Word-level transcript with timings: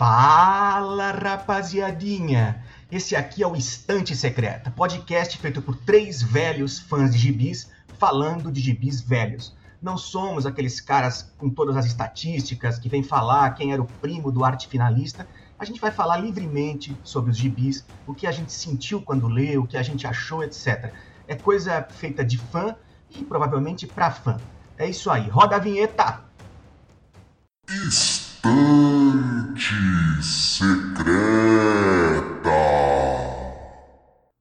Fala 0.00 1.12
rapaziadinha! 1.12 2.64
Esse 2.90 3.14
aqui 3.14 3.42
é 3.42 3.46
o 3.46 3.54
Estante 3.54 4.16
Secreta, 4.16 4.70
podcast 4.70 5.36
feito 5.36 5.60
por 5.60 5.76
três 5.76 6.22
velhos 6.22 6.78
fãs 6.78 7.12
de 7.12 7.18
gibis 7.18 7.70
falando 7.98 8.50
de 8.50 8.62
gibis 8.62 9.02
velhos. 9.02 9.54
Não 9.82 9.98
somos 9.98 10.46
aqueles 10.46 10.80
caras 10.80 11.30
com 11.36 11.50
todas 11.50 11.76
as 11.76 11.84
estatísticas 11.84 12.78
que 12.78 12.88
vêm 12.88 13.02
falar 13.02 13.50
quem 13.50 13.74
era 13.74 13.82
o 13.82 13.86
primo 14.00 14.32
do 14.32 14.42
arte 14.42 14.68
finalista. 14.68 15.28
A 15.58 15.66
gente 15.66 15.78
vai 15.78 15.90
falar 15.90 16.16
livremente 16.16 16.96
sobre 17.04 17.30
os 17.30 17.36
gibis, 17.36 17.84
o 18.06 18.14
que 18.14 18.26
a 18.26 18.32
gente 18.32 18.54
sentiu 18.54 19.02
quando 19.02 19.28
leu, 19.28 19.64
o 19.64 19.66
que 19.66 19.76
a 19.76 19.82
gente 19.82 20.06
achou, 20.06 20.42
etc. 20.42 20.94
É 21.28 21.36
coisa 21.36 21.86
feita 21.90 22.24
de 22.24 22.38
fã 22.38 22.74
e 23.10 23.22
provavelmente 23.22 23.86
para 23.86 24.10
fã. 24.10 24.38
É 24.78 24.88
isso 24.88 25.10
aí, 25.10 25.28
roda 25.28 25.56
a 25.56 25.58
vinheta! 25.58 26.24
Estante 27.68 29.39
Secreta. 30.22 31.20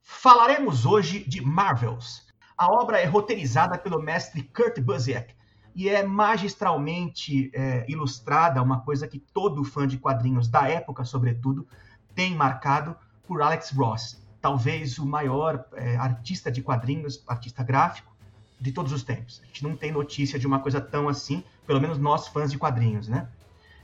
Falaremos 0.02 0.86
hoje 0.86 1.26
de 1.28 1.42
Marvels. 1.42 2.26
A 2.58 2.72
obra 2.72 3.00
é 3.00 3.06
roteirizada 3.06 3.78
pelo 3.78 4.02
mestre 4.02 4.44
Kurt 4.44 4.80
Busiek 4.80 5.36
e 5.76 5.90
é 5.90 6.04
magistralmente 6.04 7.52
é, 7.54 7.86
ilustrada, 7.90 8.64
uma 8.64 8.80
coisa 8.80 9.10
que 9.10 9.20
todo 9.20 9.62
fã 9.66 9.86
de 9.86 9.98
quadrinhos 9.98 10.48
da 10.48 10.70
época, 10.70 11.04
sobretudo, 11.04 11.68
tem 12.16 12.34
marcado 12.34 12.96
por 13.28 13.42
Alex 13.42 13.72
Ross, 13.72 14.26
talvez 14.42 14.98
o 15.00 15.06
maior 15.06 15.66
é, 15.74 15.98
artista 15.98 16.50
de 16.50 16.62
quadrinhos, 16.62 17.22
artista 17.28 17.62
gráfico 17.62 18.16
de 18.58 18.72
todos 18.72 18.94
os 18.94 19.04
tempos. 19.04 19.42
A 19.44 19.48
gente 19.48 19.64
não 19.64 19.76
tem 19.76 19.92
notícia 19.92 20.40
de 20.40 20.48
uma 20.48 20.60
coisa 20.60 20.80
tão 20.80 21.10
assim, 21.10 21.44
pelo 21.68 21.82
menos 21.82 21.98
nós 21.98 22.30
fãs 22.30 22.50
de 22.50 22.58
quadrinhos, 22.58 23.10
né? 23.10 23.28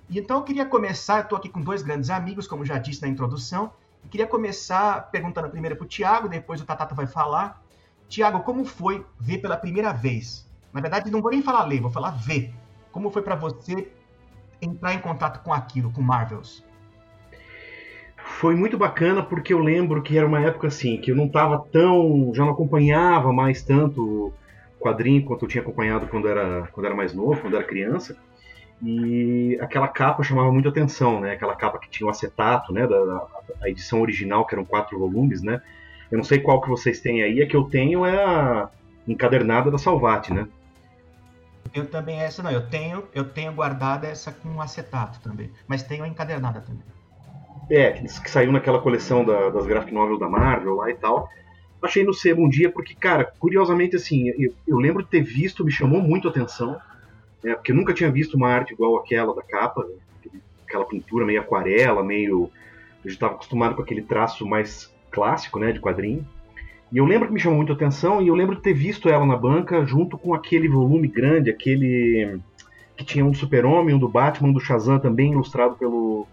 E 0.10 0.20
então 0.20 0.38
eu 0.38 0.44
queria 0.44 0.66
começar, 0.66 1.22
estou 1.22 1.38
aqui 1.38 1.50
com 1.50 1.62
dois 1.62 1.82
grandes 1.82 2.10
amigos, 2.10 2.48
como 2.48 2.66
já 2.66 2.78
disse 2.78 3.02
na 3.02 3.08
introdução, 3.08 3.72
e 4.04 4.08
queria 4.08 4.28
começar 4.28 5.10
perguntando 5.12 5.50
primeiro 5.50 5.76
para 5.76 5.86
o 5.86 5.88
Tiago, 5.88 6.30
depois 6.30 6.62
o 6.62 6.66
Tatato 6.66 6.94
vai 6.94 7.08
falar. 7.08 7.62
Tiago, 8.08 8.42
como 8.42 8.64
foi 8.64 9.04
ver 9.20 9.40
pela 9.40 9.58
primeira 9.58 9.92
vez? 9.92 10.48
Na 10.72 10.80
verdade, 10.80 11.10
não 11.10 11.22
vou 11.22 11.32
nem 11.32 11.42
falar 11.42 11.64
ler, 11.64 11.82
vou 11.82 11.92
falar 11.92 12.12
ver. 12.12 12.54
Como 12.92 13.10
foi 13.10 13.22
para 13.22 13.36
você 13.36 13.92
entrar 14.62 14.94
em 14.94 15.00
contato 15.00 15.44
com 15.44 15.52
aquilo, 15.52 15.92
com 15.92 16.02
Marvels? 16.02 16.64
Foi 18.18 18.56
muito 18.56 18.78
bacana 18.78 19.24
porque 19.24 19.54
eu 19.54 19.60
lembro 19.60 20.02
que 20.02 20.18
era 20.18 20.28
uma 20.28 20.42
época 20.42 20.68
assim, 20.68 20.98
que 20.98 21.12
eu 21.12 21.16
não 21.16 21.26
estava 21.26 21.60
tão. 21.72 22.32
já 22.34 22.44
não 22.44 22.52
acompanhava 22.52 23.32
mais 23.32 23.62
tanto 23.62 24.34
quadrinho 24.80 25.24
quanto 25.26 25.46
eu 25.46 25.50
tinha 25.50 25.62
acompanhado 25.62 26.08
quando 26.08 26.28
era, 26.28 26.68
quando 26.72 26.86
era 26.86 26.96
mais 26.96 27.14
novo, 27.14 27.42
quando 27.42 27.56
era 27.56 27.64
criança. 27.64 28.18
E 28.86 29.58
aquela 29.60 29.88
capa 29.88 30.22
chamava 30.22 30.52
muito 30.52 30.70
atenção, 30.70 31.20
né? 31.20 31.32
Aquela 31.32 31.56
capa 31.56 31.80
que 31.80 31.90
tinha 31.90 32.06
o 32.06 32.10
acetato, 32.10 32.72
né? 32.72 32.86
Da, 32.86 33.04
da 33.04 33.28
a 33.64 33.70
edição 33.70 34.00
original, 34.00 34.46
que 34.46 34.54
eram 34.54 34.64
quatro 34.64 35.00
volumes, 35.00 35.42
né? 35.42 35.60
Eu 36.12 36.20
não 36.20 36.24
sei 36.24 36.40
qual 36.40 36.62
que 36.62 36.70
vocês 36.70 37.00
têm 37.00 37.24
aí, 37.24 37.42
a 37.42 37.48
que 37.48 37.56
eu 37.56 37.64
tenho 37.64 38.06
é 38.06 38.24
a 38.24 38.70
encadernada 39.08 39.72
da 39.72 39.78
Salvati, 39.80 40.32
né? 40.32 40.48
Eu 41.74 41.88
também 41.88 42.20
essa 42.20 42.44
não, 42.44 42.52
eu 42.52 42.70
tenho, 42.70 43.04
eu 43.14 43.26
tenho 43.26 43.52
guardada 43.54 44.08
essa 44.08 44.32
com 44.32 44.62
acetato 44.62 45.20
também, 45.20 45.50
mas 45.68 45.82
tenho 45.82 46.04
a 46.04 46.08
encadernada 46.08 46.62
também. 46.62 46.84
É, 47.72 47.92
que, 47.92 48.04
que 48.22 48.30
saiu 48.30 48.52
naquela 48.52 48.80
coleção 48.80 49.26
da, 49.26 49.50
das 49.50 49.66
graphic 49.66 49.92
novels 49.92 50.20
da 50.20 50.30
Marvel 50.30 50.76
lá 50.76 50.92
e 50.92 50.94
tal. 50.94 51.28
Achei 51.82 52.04
no 52.04 52.14
sebo 52.14 52.46
um 52.46 52.50
dia 52.50 52.72
porque, 52.72 52.94
cara, 52.94 53.26
curiosamente 53.40 53.96
assim, 53.96 54.30
eu, 54.30 54.54
eu 54.68 54.78
lembro 54.78 55.04
de 55.04 55.10
ter 55.10 55.24
visto, 55.24 55.66
me 55.66 55.72
chamou 55.72 56.02
muito 56.02 56.28
a 56.28 56.32
atenção 56.32 56.80
né, 57.46 57.54
porque 57.54 57.72
eu 57.72 57.76
nunca 57.76 57.94
tinha 57.94 58.12
visto 58.12 58.34
uma 58.36 58.50
arte 58.50 58.74
igual 58.74 58.98
aquela 58.98 59.36
da 59.36 59.44
capa, 59.44 59.86
né, 59.86 60.40
aquela 60.68 60.84
pintura 60.84 61.26
meio 61.26 61.40
aquarela, 61.40 62.04
meio. 62.04 62.50
Eu 63.04 63.10
já 63.12 63.14
estava 63.14 63.36
acostumado 63.36 63.76
com 63.76 63.84
aquele 63.84 64.02
traço 64.02 64.48
mais 64.48 64.92
clássico, 65.12 65.60
né, 65.60 65.72
de 65.72 65.80
quadrinho. 65.80 66.28
E 66.92 66.98
eu 66.98 67.06
lembro 67.06 67.28
que 67.28 67.34
me 67.34 67.40
chamou 67.40 67.58
muito 67.58 67.72
a 67.72 67.76
atenção 67.76 68.20
e 68.20 68.28
eu 68.28 68.36
lembro 68.36 68.56
de 68.56 68.62
ter 68.62 68.74
visto 68.74 69.08
ela 69.10 69.26
na 69.26 69.36
banca 69.36 69.86
junto 69.86 70.18
com 70.18 70.34
aquele 70.34 70.68
volume 70.68 71.08
grande, 71.08 71.52
aquele 71.52 72.40
que 72.98 73.06
tinha 73.06 73.24
um 73.24 73.30
do 73.30 73.38
Super-Homem, 73.38 73.94
um 73.94 74.00
do 74.00 74.08
Batman, 74.08 74.50
um 74.50 74.54
do 74.54 74.60
Shazam 74.60 75.00
também 75.00 75.32
ilustrado 75.32 75.76
pelo, 75.76 76.26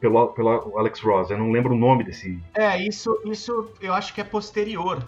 pelo, 0.00 0.28
pelo 0.28 0.78
Alex 0.78 1.00
Ross. 1.00 1.30
Eu 1.30 1.38
não 1.38 1.50
lembro 1.50 1.74
o 1.74 1.78
nome 1.78 2.04
desse. 2.04 2.38
É, 2.54 2.80
isso, 2.80 3.18
isso 3.24 3.72
eu 3.80 3.92
acho 3.92 4.14
que 4.14 4.20
é 4.20 4.24
posterior. 4.24 5.02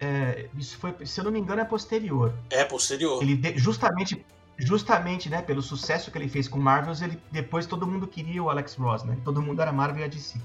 É, 0.00 0.46
isso 0.56 0.78
foi, 0.78 0.94
se 1.04 1.20
eu 1.20 1.24
não 1.24 1.32
me 1.32 1.40
engano, 1.40 1.60
é 1.60 1.64
posterior. 1.64 2.32
É 2.50 2.64
posterior. 2.64 3.22
Ele 3.22 3.40
justamente 3.56 4.24
justamente, 4.58 5.28
né, 5.28 5.42
pelo 5.42 5.62
sucesso 5.62 6.10
que 6.10 6.18
ele 6.18 6.28
fez 6.28 6.48
com 6.48 6.58
Marvels, 6.58 7.02
ele 7.02 7.18
depois 7.30 7.66
todo 7.66 7.86
mundo 7.86 8.06
queria 8.06 8.42
o 8.42 8.50
Alex 8.50 8.74
Ross, 8.76 9.04
né? 9.04 9.16
Todo 9.24 9.42
mundo 9.42 9.60
era 9.60 9.72
Marvel 9.72 10.02
e 10.02 10.04
a 10.04 10.08
DC. 10.08 10.38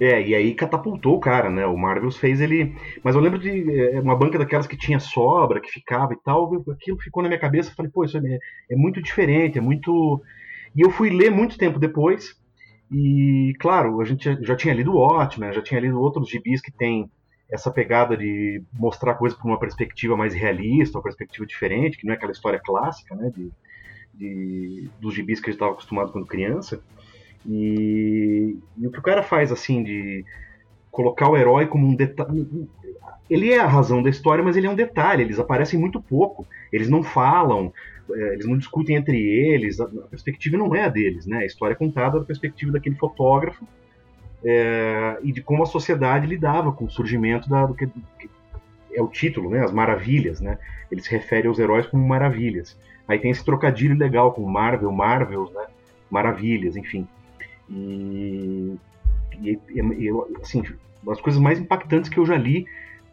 É, 0.00 0.22
e 0.24 0.34
aí 0.34 0.54
catapultou 0.54 1.16
o 1.16 1.20
cara, 1.20 1.50
né? 1.50 1.66
O 1.66 1.76
Marvels 1.76 2.16
fez 2.16 2.40
ele. 2.40 2.76
Mas 3.02 3.16
eu 3.16 3.20
lembro 3.20 3.38
de 3.38 3.50
é, 3.80 4.00
uma 4.00 4.14
banca 4.14 4.38
daquelas 4.38 4.66
que 4.66 4.76
tinha 4.76 5.00
sobra, 5.00 5.60
que 5.60 5.70
ficava 5.70 6.12
e 6.12 6.16
tal. 6.24 6.52
Aquilo 6.70 6.98
ficou 7.00 7.22
na 7.22 7.28
minha 7.28 7.40
cabeça. 7.40 7.74
Falei, 7.74 7.90
pô, 7.90 8.04
isso 8.04 8.16
é, 8.16 8.38
é 8.70 8.76
muito 8.76 9.02
diferente, 9.02 9.58
é 9.58 9.60
muito. 9.60 10.22
E 10.74 10.80
eu 10.82 10.90
fui 10.90 11.10
ler 11.10 11.30
muito 11.30 11.58
tempo 11.58 11.80
depois. 11.80 12.36
E, 12.92 13.54
claro, 13.58 14.00
a 14.00 14.04
gente 14.04 14.38
já 14.42 14.56
tinha 14.56 14.72
lido 14.72 14.94
Watchmen, 14.94 15.52
já 15.52 15.62
tinha 15.62 15.80
lido 15.80 16.00
outros 16.00 16.30
gibis 16.30 16.60
que 16.60 16.70
tem 16.72 17.10
essa 17.50 17.70
pegada 17.70 18.16
de 18.16 18.62
mostrar 18.72 19.14
coisas 19.14 19.38
por 19.38 19.48
uma 19.48 19.58
perspectiva 19.58 20.16
mais 20.16 20.34
realista, 20.34 20.98
uma 20.98 21.02
perspectiva 21.02 21.46
diferente, 21.46 21.96
que 21.96 22.06
não 22.06 22.12
é 22.12 22.16
aquela 22.16 22.32
história 22.32 22.60
clássica, 22.62 23.14
né, 23.14 23.32
de, 23.34 23.50
de 24.14 24.90
dos 25.00 25.14
gibis 25.14 25.40
que 25.40 25.46
a 25.46 25.50
gente 25.50 25.56
estava 25.56 25.72
acostumado 25.72 26.12
quando 26.12 26.26
criança. 26.26 26.82
E, 27.46 28.58
e, 28.76 28.86
o 28.86 28.90
que 28.90 28.98
o 28.98 29.02
cara 29.02 29.22
faz, 29.22 29.50
assim, 29.50 29.82
de 29.82 30.24
colocar 30.90 31.30
o 31.30 31.36
herói 31.36 31.66
como 31.66 31.86
um 31.86 31.94
detalhe. 31.94 32.68
Ele 33.30 33.52
é 33.52 33.60
a 33.60 33.66
razão 33.66 34.02
da 34.02 34.10
história, 34.10 34.44
mas 34.44 34.56
ele 34.56 34.66
é 34.66 34.70
um 34.70 34.74
detalhe. 34.74 35.22
Eles 35.22 35.38
aparecem 35.38 35.78
muito 35.78 36.02
pouco. 36.02 36.46
Eles 36.72 36.88
não 36.88 37.02
falam, 37.02 37.72
é, 38.10 38.32
eles 38.34 38.46
não 38.46 38.58
discutem 38.58 38.96
entre 38.96 39.18
eles. 39.18 39.80
A, 39.80 39.84
a 39.84 40.08
perspectiva 40.08 40.58
não 40.58 40.74
é 40.74 40.84
a 40.84 40.88
deles, 40.88 41.26
né? 41.26 41.38
A 41.38 41.46
história 41.46 41.74
é 41.74 41.76
contada 41.76 42.18
da 42.18 42.26
perspectiva 42.26 42.72
daquele 42.72 42.96
fotógrafo 42.96 43.66
é, 44.44 45.18
e 45.22 45.32
de 45.32 45.42
como 45.42 45.62
a 45.62 45.66
sociedade 45.66 46.26
lidava 46.26 46.72
com 46.72 46.84
o 46.84 46.90
surgimento 46.90 47.48
da, 47.48 47.66
do 47.66 47.74
que, 47.74 47.88
é 48.94 49.02
o 49.02 49.08
título, 49.08 49.50
né, 49.50 49.62
as 49.62 49.72
maravilhas, 49.72 50.40
né? 50.40 50.58
Ele 50.90 51.02
se 51.02 51.10
refere 51.10 51.46
aos 51.46 51.58
heróis 51.58 51.86
como 51.86 52.06
maravilhas. 52.06 52.76
Aí 53.06 53.18
tem 53.18 53.30
esse 53.30 53.44
trocadilho 53.44 53.96
legal 53.96 54.32
com 54.32 54.46
Marvel, 54.46 54.90
Marvels, 54.90 55.52
né? 55.52 55.66
Maravilhas, 56.10 56.76
enfim. 56.76 57.06
E, 57.68 58.76
e, 59.40 59.58
e 59.74 60.10
assim, 60.42 60.62
das 61.02 61.20
coisas 61.20 61.40
mais 61.40 61.58
impactantes 61.58 62.10
que 62.10 62.18
eu 62.18 62.26
já 62.26 62.36
li, 62.36 62.66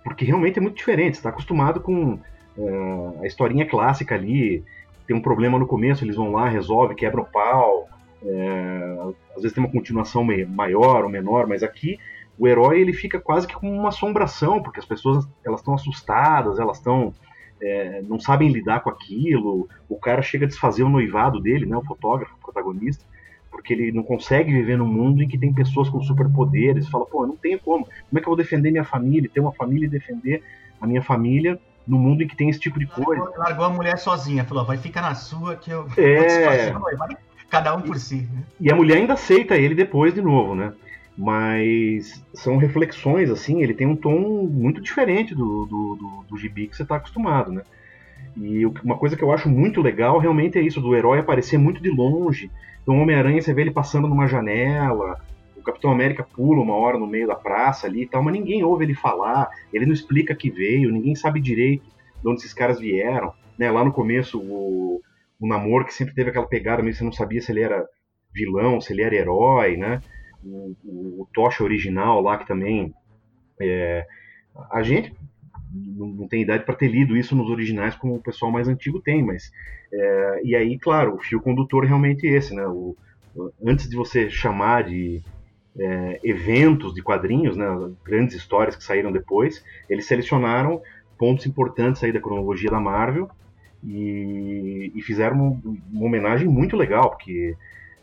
porque 0.04 0.26
realmente 0.26 0.60
é 0.60 0.62
muito 0.62 0.78
diferente. 0.78 1.16
Está 1.16 1.30
acostumado 1.30 1.80
com 1.82 2.20
uh, 2.58 3.22
a 3.22 3.28
historinha 3.28 3.66
clássica 3.66 4.16
ali, 4.16 4.64
tem 5.06 5.16
um 5.16 5.22
problema 5.22 5.60
no 5.60 5.68
começo, 5.68 6.04
eles 6.04 6.16
vão 6.16 6.32
lá, 6.32 6.50
resolve, 6.50 6.96
quebra 6.96 7.22
o 7.22 7.26
pau, 7.26 7.88
é, 8.24 8.98
às 9.36 9.42
vezes 9.42 9.54
tem 9.54 9.64
uma 9.64 9.72
continuação 9.72 10.26
maior 10.48 11.04
ou 11.04 11.10
menor, 11.10 11.48
mas 11.48 11.64
aqui 11.64 11.98
o 12.38 12.48
herói 12.48 12.82
ele 12.82 12.94
fica 12.94 13.20
quase 13.20 13.48
que 13.48 13.56
como 13.56 13.72
uma 13.72 13.90
assombração, 13.90 14.62
porque 14.62 14.80
as 14.80 14.86
pessoas 14.86 15.28
elas 15.44 15.62
estão 15.62 15.74
assustadas, 15.74 16.60
elas 16.60 16.78
estão 16.78 17.14
é, 17.62 18.02
não 18.04 18.20
sabem 18.20 18.50
lidar 18.50 18.82
com 18.82 18.90
aquilo. 18.90 19.68
O 19.90 19.98
cara 19.98 20.22
chega 20.22 20.46
a 20.46 20.48
desfazer 20.48 20.84
o 20.84 20.90
noivado 20.90 21.40
dele, 21.40 21.66
né, 21.66 21.76
o 21.76 21.84
fotógrafo, 21.84 22.36
o 22.36 22.44
protagonista, 22.44 23.06
porque 23.50 23.74
ele 23.74 23.92
não 23.92 24.04
consegue 24.04 24.52
viver 24.52 24.78
num 24.78 24.88
mundo 24.88 25.24
em 25.24 25.28
que 25.28 25.38
tem 25.38 25.54
pessoas 25.54 25.90
com 25.90 26.02
superpoderes. 26.02 26.90
Fala, 26.90 27.06
pô, 27.06 27.24
eu 27.24 27.28
não 27.28 27.38
tenho 27.38 27.60
como. 27.60 27.86
Como 27.86 28.18
é 28.18 28.20
que 28.20 28.28
eu 28.28 28.32
vou 28.32 28.38
defender 28.38 28.72
minha 28.72 28.84
família, 28.84 29.30
ter 29.34 29.40
uma 29.40 29.54
família 29.54 29.86
e 29.86 29.90
defender 29.90 30.44
a 30.80 30.86
minha 30.86 31.02
família 31.02 31.60
no 31.88 31.98
mundo 31.98 32.24
em 32.24 32.28
que 32.28 32.36
tem 32.36 32.50
esse 32.50 32.60
tipo 32.60 32.80
de 32.80 32.88
coisa? 32.88 33.24
Largou, 33.24 33.40
largou 33.40 33.66
a 33.66 33.70
mulher 33.70 33.98
sozinha, 33.98 34.44
falou, 34.44 34.66
vai 34.66 34.78
ficar 34.78 35.02
na 35.02 35.16
sua 35.16 35.56
que 35.56 35.72
eu 35.72 35.88
é... 35.98 36.16
vou 36.16 36.26
desfazer 36.26 36.76
o 36.76 36.80
noivado. 36.80 37.18
Cada 37.56 37.74
um 37.74 37.82
por 37.82 37.98
si. 37.98 38.16
Né? 38.16 38.44
E 38.60 38.70
a 38.70 38.76
mulher 38.76 38.98
ainda 38.98 39.14
aceita 39.14 39.56
ele 39.56 39.74
depois 39.74 40.14
de 40.14 40.22
novo, 40.22 40.54
né? 40.56 40.74
Mas 41.18 42.22
são 42.34 42.58
reflexões, 42.58 43.30
assim, 43.30 43.64
ele 43.64 43.74
tem 43.74 43.88
um 43.88 43.96
tom 43.96 44.44
muito 44.44 44.82
diferente 44.82 45.34
do, 45.34 45.66
do, 45.66 45.96
do, 45.96 46.26
do 46.28 46.38
gibi 46.38 46.68
que 46.68 46.76
você 46.76 46.84
está 46.84 46.98
acostumado, 46.98 47.54
né? 47.54 47.62
E 48.36 48.66
uma 48.66 48.98
coisa 48.98 49.16
que 49.16 49.24
eu 49.24 49.32
acho 49.32 49.48
muito 49.48 49.82
legal 49.82 50.20
realmente 50.20 50.60
é 50.60 50.62
isso, 50.62 50.82
do 50.82 50.94
herói 50.94 51.20
aparecer 51.20 51.58
muito 51.58 51.82
de 51.82 51.90
longe. 51.90 52.52
Então, 52.84 53.00
Homem-Aranha, 53.00 53.42
você 53.42 53.54
vê 53.54 53.62
ele 53.62 53.72
passando 53.72 54.10
numa 54.10 54.28
janela, 54.28 55.22
o 55.56 55.62
Capitão 55.62 55.94
América 55.94 56.24
pula 56.24 56.62
uma 56.62 56.76
hora 56.76 56.98
no 56.98 57.08
meio 57.08 57.26
da 57.26 57.36
praça 57.36 57.88
ali 57.88 58.02
e 58.02 58.06
tal, 58.06 58.22
mas 58.22 58.34
ninguém 58.34 58.66
ouve 58.66 58.84
ele 58.84 58.94
falar, 58.94 59.50
ele 59.72 59.86
não 59.86 59.94
explica 59.94 60.36
que 60.36 60.50
veio, 60.50 60.92
ninguém 60.92 61.16
sabe 61.16 61.40
direito 61.40 61.86
de 62.22 62.30
onde 62.30 62.42
esses 62.42 62.54
caras 62.54 62.82
vieram. 62.82 63.32
Né? 63.58 63.72
Lá 63.72 63.86
no 63.86 63.94
começo, 63.94 64.40
o, 64.40 65.02
o 65.40 65.48
namoro 65.48 65.86
que 65.86 65.94
sempre 65.94 66.14
teve 66.14 66.30
aquela 66.30 66.48
pegada, 66.48 66.82
mesmo 66.82 67.00
você 67.00 67.04
não 67.04 67.12
sabia 67.12 67.42
se 67.42 67.52
ele 67.52 67.62
era 67.62 67.86
vilão, 68.34 68.82
se 68.82 68.94
ele 68.94 69.02
era 69.02 69.16
herói, 69.16 69.78
né? 69.78 70.02
O, 70.44 70.76
o, 70.84 71.22
o 71.22 71.28
Tocha 71.34 71.64
original 71.64 72.22
lá 72.22 72.38
que 72.38 72.48
também 72.48 72.94
é, 73.60 74.06
a 74.72 74.84
gente 74.84 75.14
não, 75.74 76.08
não 76.08 76.28
tem 76.28 76.42
idade 76.42 76.64
para 76.64 76.76
ter 76.76 76.88
lido 76.88 77.18
isso 77.18 77.36
nos 77.36 77.50
originais 77.50 77.96
como 77.96 78.16
o 78.16 78.22
pessoal 78.22 78.52
mais 78.52 78.68
antigo 78.68 79.02
tem, 79.02 79.24
mas 79.24 79.52
é, 79.92 80.42
e 80.44 80.56
aí, 80.56 80.78
claro, 80.78 81.16
o 81.16 81.20
fio 81.20 81.42
condutor 81.42 81.86
realmente 81.86 82.28
é 82.28 82.32
esse, 82.32 82.54
né? 82.54 82.66
O, 82.68 82.96
antes 83.66 83.90
de 83.90 83.96
você 83.96 84.30
chamar 84.30 84.84
de 84.84 85.22
é, 85.78 86.20
eventos 86.24 86.94
de 86.94 87.02
quadrinhos, 87.02 87.58
né, 87.58 87.66
grandes 88.04 88.36
histórias 88.36 88.76
que 88.76 88.84
saíram 88.84 89.12
depois, 89.12 89.64
eles 89.90 90.06
selecionaram 90.06 90.82
pontos 91.18 91.46
importantes 91.46 92.04
aí 92.04 92.12
da 92.12 92.20
cronologia 92.20 92.72
da 92.72 92.80
Marvel 92.80 93.30
e, 93.86 94.92
e 94.96 95.02
fizeram 95.02 95.60
uma, 95.92 96.06
homenagem 96.06 96.48
muito 96.48 96.76
legal, 96.76 97.12
porque 97.12 97.56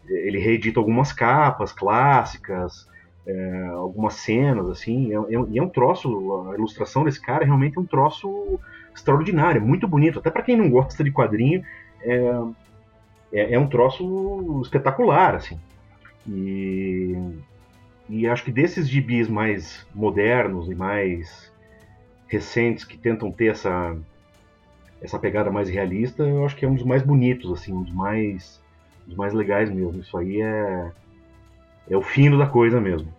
ele 0.08 0.38
reedita 0.38 0.78
algumas 0.78 1.12
capas 1.12 1.72
clássicas, 1.72 2.88
é, 3.26 3.66
algumas 3.74 4.14
cenas, 4.14 4.68
assim, 4.68 5.12
é, 5.12 5.16
é, 5.16 5.58
é, 5.58 5.62
um 5.62 5.68
troço, 5.68 6.48
a 6.50 6.54
ilustração 6.54 7.04
desse 7.04 7.20
cara 7.20 7.44
realmente 7.44 7.76
é 7.76 7.80
um 7.80 7.86
troço 7.86 8.58
extraordinário, 8.94 9.62
muito 9.62 9.88
bonito, 9.88 10.18
até 10.18 10.30
para 10.30 10.42
quem 10.42 10.56
não 10.56 10.68
gosta 10.70 11.02
de 11.02 11.10
quadrinho, 11.10 11.64
é, 12.00 12.18
é, 13.32 13.54
é, 13.54 13.58
um 13.58 13.66
troço 13.66 14.60
espetacular, 14.62 15.34
assim. 15.34 15.58
E, 16.28 17.16
e 18.08 18.28
acho 18.28 18.44
que 18.44 18.52
desses 18.52 18.88
gibis 18.88 19.28
mais 19.28 19.86
modernos 19.94 20.70
e 20.70 20.74
mais 20.74 21.52
recentes 22.28 22.84
que 22.84 22.96
tentam 22.96 23.30
ter 23.32 23.46
essa 23.46 23.96
essa 25.02 25.18
pegada 25.18 25.50
mais 25.50 25.68
realista, 25.68 26.22
eu 26.22 26.46
acho 26.46 26.54
que 26.54 26.64
é 26.64 26.68
um 26.68 26.74
dos 26.74 26.84
mais 26.84 27.02
bonitos, 27.02 27.50
assim, 27.50 27.72
um 27.72 27.82
dos 27.82 27.92
mais, 27.92 28.60
um 29.04 29.08
dos 29.08 29.16
mais 29.16 29.34
legais 29.34 29.68
mesmo. 29.68 30.00
Isso 30.00 30.16
aí 30.16 30.40
é, 30.40 30.92
é 31.90 31.96
o 31.96 32.02
fino 32.02 32.38
da 32.38 32.46
coisa 32.46 32.80
mesmo. 32.80 33.12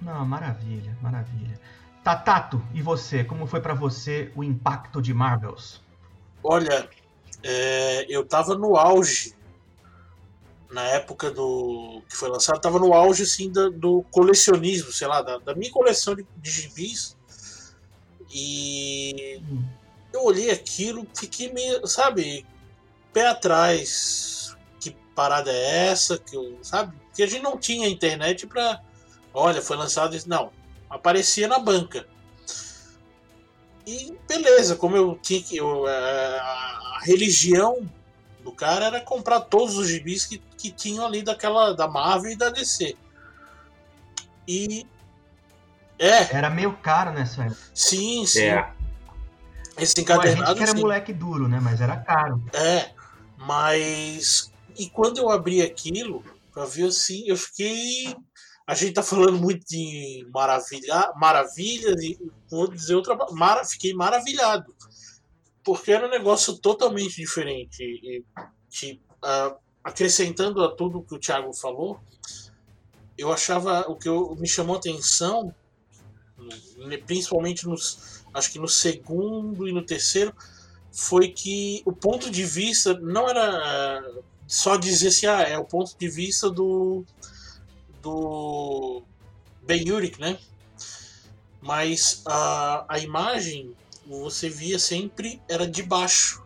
Não, 0.00 0.24
maravilha, 0.24 0.96
maravilha. 1.02 1.58
Tatato, 2.04 2.62
e 2.72 2.80
você? 2.80 3.24
Como 3.24 3.46
foi 3.46 3.60
para 3.60 3.74
você 3.74 4.30
o 4.36 4.44
impacto 4.44 5.02
de 5.02 5.12
Marvels? 5.12 5.82
Olha, 6.44 6.88
é, 7.42 8.06
eu 8.08 8.24
tava 8.24 8.54
no 8.54 8.76
auge 8.76 9.34
na 10.70 10.82
época 10.82 11.30
do 11.30 12.02
que 12.08 12.16
foi 12.16 12.28
lançado, 12.28 12.60
tava 12.60 12.78
no 12.78 12.92
auge 12.92 13.24
assim 13.24 13.50
do, 13.50 13.70
do 13.70 14.02
colecionismo, 14.12 14.92
sei 14.92 15.08
lá, 15.08 15.22
da, 15.22 15.38
da 15.38 15.54
minha 15.56 15.72
coleção 15.72 16.14
de, 16.14 16.24
de 16.36 16.50
gibis. 16.50 17.16
E 18.32 19.42
hum 19.50 19.64
eu 20.16 20.24
olhei 20.24 20.50
aquilo, 20.50 21.06
fiquei 21.14 21.52
meio, 21.52 21.86
sabe, 21.86 22.46
pé 23.12 23.28
atrás. 23.28 24.56
Que 24.80 24.90
parada 25.14 25.50
é 25.52 25.88
essa? 25.88 26.18
Que 26.18 26.36
eu, 26.36 26.58
sabe? 26.62 26.94
Porque 27.06 27.22
a 27.22 27.26
gente 27.26 27.42
não 27.42 27.56
tinha 27.56 27.88
internet 27.88 28.46
para, 28.46 28.82
olha, 29.32 29.62
foi 29.62 29.76
lançado 29.76 30.16
isso. 30.16 30.28
Não, 30.28 30.50
aparecia 30.90 31.48
na 31.48 31.58
banca. 31.58 32.06
E 33.86 34.12
beleza, 34.26 34.74
como 34.74 34.96
eu 34.96 35.16
tinha 35.22 35.40
que. 35.40 35.56
Eu, 35.56 35.88
é, 35.88 36.38
a, 36.38 36.42
a 36.42 37.00
religião 37.04 37.88
do 38.42 38.50
cara 38.52 38.86
era 38.86 39.00
comprar 39.00 39.40
todos 39.40 39.76
os 39.76 39.88
gibis 39.88 40.26
que, 40.26 40.38
que 40.58 40.70
tinham 40.70 41.06
ali 41.06 41.22
daquela 41.22 41.72
da 41.72 41.86
Marvel 41.86 42.32
e 42.32 42.36
da 42.36 42.50
DC. 42.50 42.96
E. 44.46 44.86
É. 45.98 46.36
Era 46.36 46.50
meio 46.50 46.76
caro 46.78 47.12
nessa 47.12 47.44
época. 47.44 47.60
Sim, 47.72 48.26
sim. 48.26 48.42
É. 48.42 48.75
Esse 49.78 50.00
encadernado. 50.00 50.54
Que 50.54 50.62
era 50.62 50.72
sim. 50.72 50.80
moleque 50.80 51.12
duro, 51.12 51.48
né? 51.48 51.60
Mas 51.60 51.80
era 51.80 51.96
caro. 51.98 52.42
É, 52.52 52.92
mas. 53.36 54.50
E 54.78 54.88
quando 54.88 55.18
eu 55.18 55.30
abri 55.30 55.62
aquilo, 55.62 56.22
pra 56.52 56.64
ver 56.64 56.88
assim, 56.88 57.24
eu 57.26 57.36
fiquei. 57.36 58.16
A 58.66 58.74
gente 58.74 58.94
tá 58.94 59.02
falando 59.02 59.38
muito 59.38 59.64
de 59.66 60.26
maravilha, 60.32 61.12
maravilha, 61.16 61.94
de, 61.94 62.18
vou 62.50 62.66
dizer 62.66 62.94
outra. 62.94 63.16
Mara, 63.32 63.64
fiquei 63.64 63.94
maravilhado. 63.94 64.74
Porque 65.62 65.92
era 65.92 66.06
um 66.06 66.10
negócio 66.10 66.56
totalmente 66.56 67.16
diferente. 67.16 67.82
E, 67.82 68.24
que, 68.70 69.00
uh, 69.22 69.56
acrescentando 69.84 70.64
a 70.64 70.74
tudo 70.74 71.02
que 71.02 71.14
o 71.14 71.18
Thiago 71.18 71.52
falou, 71.52 72.00
eu 73.16 73.32
achava. 73.32 73.82
O 73.88 73.96
que 73.96 74.08
eu, 74.08 74.34
me 74.36 74.48
chamou 74.48 74.76
a 74.76 74.78
atenção, 74.78 75.54
principalmente 77.06 77.66
nos 77.66 78.15
acho 78.36 78.52
que 78.52 78.58
no 78.58 78.68
segundo 78.68 79.66
e 79.66 79.72
no 79.72 79.82
terceiro, 79.82 80.34
foi 80.92 81.28
que 81.28 81.82
o 81.84 81.92
ponto 81.92 82.30
de 82.30 82.44
vista 82.44 82.94
não 83.00 83.28
era 83.28 84.02
só 84.46 84.76
dizer 84.76 85.08
assim, 85.08 85.26
ah, 85.26 85.42
é 85.42 85.58
o 85.58 85.64
ponto 85.64 85.96
de 85.98 86.08
vista 86.08 86.50
do 86.50 87.04
do 88.02 89.02
Ben 89.62 89.90
Urich, 89.90 90.20
né? 90.20 90.38
Mas 91.60 92.22
a, 92.24 92.84
a 92.88 92.98
imagem 92.98 93.74
você 94.06 94.48
via 94.48 94.78
sempre 94.78 95.42
era 95.48 95.66
de 95.66 95.82
baixo. 95.82 96.44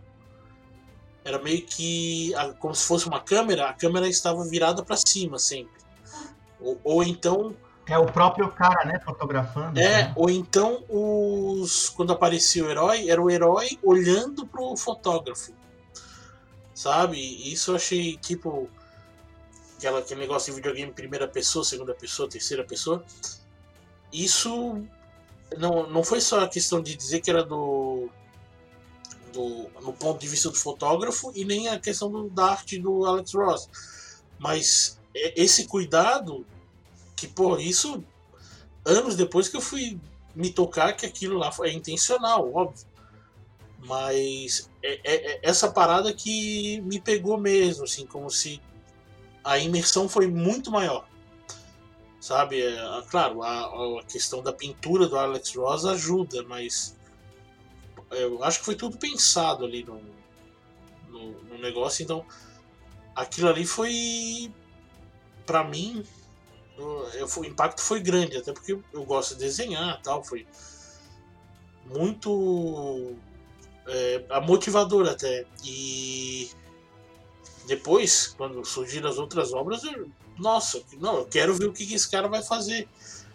Era 1.23 1.39
meio 1.39 1.63
que 1.67 2.33
como 2.59 2.75
se 2.75 2.87
fosse 2.87 3.07
uma 3.07 3.21
câmera, 3.21 3.69
a 3.69 3.75
câmera 3.75 4.09
estava 4.09 4.43
virada 4.45 4.83
para 4.83 4.97
cima 4.97 5.39
sempre. 5.39 5.81
Ou, 6.59 6.81
ou 6.83 7.03
então 7.03 7.55
é 7.91 7.99
o 7.99 8.07
próprio 8.07 8.49
cara, 8.53 8.85
né, 8.85 9.01
fotografando. 9.05 9.79
É, 9.79 10.05
né? 10.05 10.13
ou 10.15 10.31
então 10.31 10.85
os 10.89 11.89
quando 11.89 12.13
aparecia 12.13 12.65
o 12.65 12.71
herói, 12.71 13.11
era 13.11 13.21
o 13.21 13.29
herói 13.29 13.79
olhando 13.83 14.47
pro 14.47 14.77
fotógrafo. 14.77 15.53
Sabe? 16.73 17.19
Isso 17.53 17.73
eu 17.73 17.77
achei 17.77 18.17
tipo 18.17 18.71
aquela, 19.77 19.99
aquele 19.99 20.21
negócio 20.21 20.53
de 20.53 20.57
videogame 20.57 20.93
primeira 20.93 21.27
pessoa, 21.27 21.65
segunda 21.65 21.95
pessoa, 21.95 22.29
terceira 22.29 22.65
pessoa. 22.65 23.05
Isso 24.13 24.83
não, 25.59 25.91
não 25.91 26.05
foi 26.05 26.21
só 26.21 26.45
a 26.45 26.49
questão 26.49 26.81
de 26.81 26.95
dizer 26.95 27.21
que 27.21 27.31
era 27.31 27.43
do, 27.43 28.09
do 29.33 29.69
no 29.83 29.93
ponto 29.93 30.21
de 30.21 30.29
vista 30.29 30.49
do 30.49 30.57
fotógrafo 30.57 31.33
e 31.35 31.45
nem 31.45 31.69
a 31.69 31.79
questão 31.79 32.11
do, 32.11 32.31
da 32.31 32.53
arte 32.53 32.79
do 32.79 33.05
Alex 33.05 33.35
Ross. 33.35 33.69
Mas 34.39 34.99
esse 35.13 35.67
cuidado 35.67 36.47
que, 37.21 37.29
pô, 37.29 37.59
isso 37.59 38.03
anos 38.85 39.15
depois 39.15 39.49
que 39.49 39.57
eu 39.57 39.61
fui 39.61 40.01
me 40.35 40.51
tocar 40.51 40.95
que 40.95 41.05
aquilo 41.05 41.39
lá 41.39 41.51
é 41.65 41.71
intencional, 41.71 42.53
óbvio. 42.53 42.87
Mas 43.85 44.71
é, 44.83 45.01
é, 45.05 45.33
é, 45.33 45.41
essa 45.43 45.71
parada 45.71 46.13
que 46.13 46.81
me 46.83 47.01
pegou 47.01 47.39
mesmo, 47.39 47.85
assim, 47.85 48.07
como 48.07 48.31
se 48.31 48.61
a 49.45 49.59
imersão 49.59 50.09
foi 50.09 50.27
muito 50.27 50.71
maior. 50.71 51.09
Sabe? 52.21 52.63
É, 52.63 53.03
claro, 53.11 53.43
a, 53.43 54.01
a, 54.01 54.05
questão 54.05 54.43
da 54.43 54.53
pintura 54.53 55.07
do 55.07 55.19
Alex 55.19 55.55
Ross 55.55 55.85
ajuda, 55.85 56.43
mas 56.45 56.97
eu 58.11 58.43
acho 58.45 58.61
que 58.61 58.65
foi 58.65 58.75
tudo 58.75 58.99
pensado 58.99 59.65
ali 59.65 59.85
no, 59.85 60.01
no, 61.09 61.33
no 61.45 61.59
negócio, 61.59 62.03
então 62.03 62.25
aquilo 63.15 63.49
ali 63.49 63.65
foi 63.65 64.53
para 65.47 65.65
mim 65.65 66.05
eu, 67.15 67.27
o 67.37 67.45
impacto 67.45 67.81
foi 67.81 68.01
grande, 68.01 68.37
até 68.37 68.53
porque 68.53 68.79
eu 68.93 69.05
gosto 69.05 69.35
de 69.35 69.41
desenhar 69.41 70.01
tal, 70.03 70.23
foi 70.25 70.47
muito 71.87 73.15
é, 73.87 74.41
motivador 74.41 75.09
até. 75.09 75.45
E 75.65 76.51
depois, 77.67 78.29
quando 78.29 78.65
surgiram 78.65 79.09
as 79.09 79.19
outras 79.19 79.53
obras, 79.53 79.85
eu, 79.85 80.11
nossa, 80.39 80.83
não, 80.99 81.19
eu 81.19 81.27
quero 81.27 81.55
ver 81.55 81.67
o 81.67 81.73
que, 81.73 81.87
que 81.87 81.95
esse 81.95 82.11
cara 82.11 82.29
vai 82.29 82.43
fazer 82.43 82.89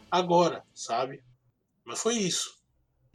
agora, 0.10 0.64
sabe? 0.74 1.22
Mas 1.84 2.02
foi 2.02 2.16
isso. 2.16 2.56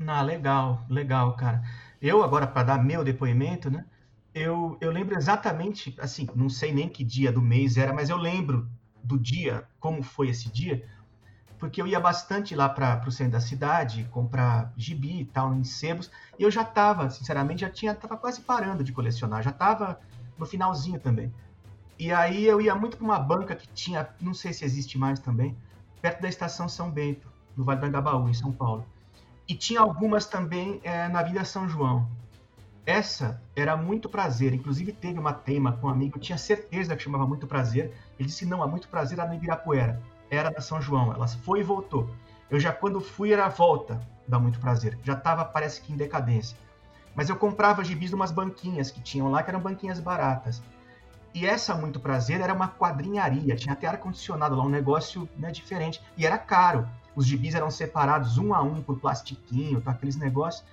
Ah, 0.07 0.23
legal, 0.23 0.87
legal, 0.89 1.37
cara. 1.37 1.63
Eu 2.01 2.23
agora 2.23 2.47
para 2.47 2.63
dar 2.63 2.83
meu 2.83 3.05
depoimento, 3.05 3.71
né? 3.71 3.85
Eu, 4.33 4.79
eu 4.81 4.91
lembro 4.91 5.17
exatamente, 5.17 5.95
assim, 5.99 6.27
não 6.35 6.49
sei 6.49 6.73
nem 6.73 6.89
que 6.89 7.05
dia 7.05 7.33
do 7.33 7.43
mês 7.43 7.77
era, 7.77 7.93
mas 7.93 8.09
eu 8.09 8.17
lembro 8.17 8.71
do 9.03 9.19
dia, 9.19 9.65
como 9.79 10.03
foi 10.03 10.29
esse 10.29 10.49
dia, 10.51 10.87
porque 11.59 11.81
eu 11.81 11.87
ia 11.87 12.01
bastante 12.01 12.55
lá 12.55 12.69
para 12.69 13.07
o 13.07 13.13
centro 13.13 13.33
da 13.33 13.41
cidade, 13.41 14.09
comprar 14.11 14.73
gibi 14.77 15.21
e 15.21 15.25
tal, 15.27 15.55
em 15.55 15.63
sebos, 15.63 16.11
e 16.39 16.43
eu 16.43 16.51
já 16.51 16.63
estava, 16.63 17.11
sinceramente, 17.11 17.61
já 17.61 17.71
tinha, 17.71 17.95
tava 17.95 18.17
quase 18.17 18.41
parando 18.41 18.83
de 18.83 18.93
colecionar, 18.93 19.43
já 19.43 19.51
estava 19.51 20.01
no 20.39 20.47
finalzinho 20.47 20.99
também. 20.99 21.33
E 21.99 22.11
aí 22.11 22.47
eu 22.47 22.63
ia 22.63 22.75
muito 22.75 22.97
para 22.97 23.05
uma 23.05 23.19
banca 23.19 23.55
que 23.55 23.69
tinha, 23.69 24.09
não 24.19 24.33
sei 24.33 24.55
se 24.55 24.65
existe 24.65 24.97
mais 24.97 25.21
também, 25.21 25.55
perto 26.01 26.23
da 26.23 26.29
estação 26.31 26.67
São 26.67 26.91
Bento, 26.91 27.29
no 27.55 27.63
Vale 27.63 27.81
do 27.81 27.87
Angabaú, 27.87 28.27
em 28.27 28.35
São 28.35 28.51
Paulo. 28.51 28.87
E 29.47 29.55
tinha 29.55 29.81
algumas 29.81 30.25
também 30.25 30.81
é, 30.83 31.09
na 31.09 31.23
Vila 31.23 31.45
São 31.45 31.69
João. 31.69 32.09
Essa 32.87 33.41
era 33.55 33.77
muito 33.77 34.09
prazer. 34.09 34.53
Inclusive 34.53 34.93
teve 34.93 35.19
uma 35.19 35.33
teima 35.33 35.73
com 35.73 35.87
um 35.87 35.91
amigo, 35.91 36.19
tinha 36.19 36.39
certeza 36.39 36.97
que 36.97 37.03
chamava 37.03 37.27
muito 37.27 37.47
prazer. 37.47 37.93
Ele 38.19 38.29
disse: 38.29 38.47
não, 38.47 38.65
é 38.65 38.67
muito 38.67 38.89
prazer 38.89 39.19
lá 39.19 39.27
no 39.27 39.35
Ibirapuera. 39.35 40.01
Era 40.31 40.51
da 40.51 40.61
São 40.61 40.81
João. 40.81 41.13
Ela 41.13 41.27
foi 41.27 41.61
e 41.61 41.63
voltou. 41.63 42.09
Eu 42.51 42.59
já, 42.59 42.73
quando 42.73 43.01
fui, 43.01 43.33
era 43.33 43.47
a 43.47 43.49
volta 43.49 44.01
da 44.27 44.39
Muito 44.39 44.59
Prazer. 44.59 44.99
Já 45.05 45.13
estava, 45.13 45.45
parece 45.45 45.81
que, 45.81 45.93
em 45.93 45.97
decadência. 45.97 46.57
Mas 47.15 47.29
eu 47.29 47.37
comprava 47.37 47.85
gibis 47.85 48.11
de 48.11 48.17
umas 48.17 48.33
banquinhas 48.33 48.91
que 48.91 49.01
tinham 49.01 49.31
lá, 49.31 49.43
que 49.43 49.51
eram 49.51 49.61
banquinhas 49.61 50.01
baratas. 50.01 50.61
E 51.33 51.47
essa 51.47 51.77
Muito 51.77 52.01
Prazer 52.01 52.41
era 52.41 52.53
uma 52.53 52.69
quadrinharia, 52.69 53.55
tinha 53.55 53.73
até 53.73 53.87
ar-condicionado 53.87 54.57
lá, 54.57 54.65
um 54.65 54.69
negócio 54.69 55.29
né, 55.37 55.53
diferente. 55.53 56.03
E 56.17 56.27
era 56.27 56.37
caro. 56.37 56.89
Os 57.15 57.25
gibis 57.25 57.55
eram 57.55 57.71
separados 57.71 58.37
um 58.37 58.53
a 58.53 58.63
um 58.63 58.83
por 58.83 58.99
plastiquinho, 58.99 59.81
tá, 59.81 59.93
aqueles 59.93 60.17
negócios. 60.17 60.65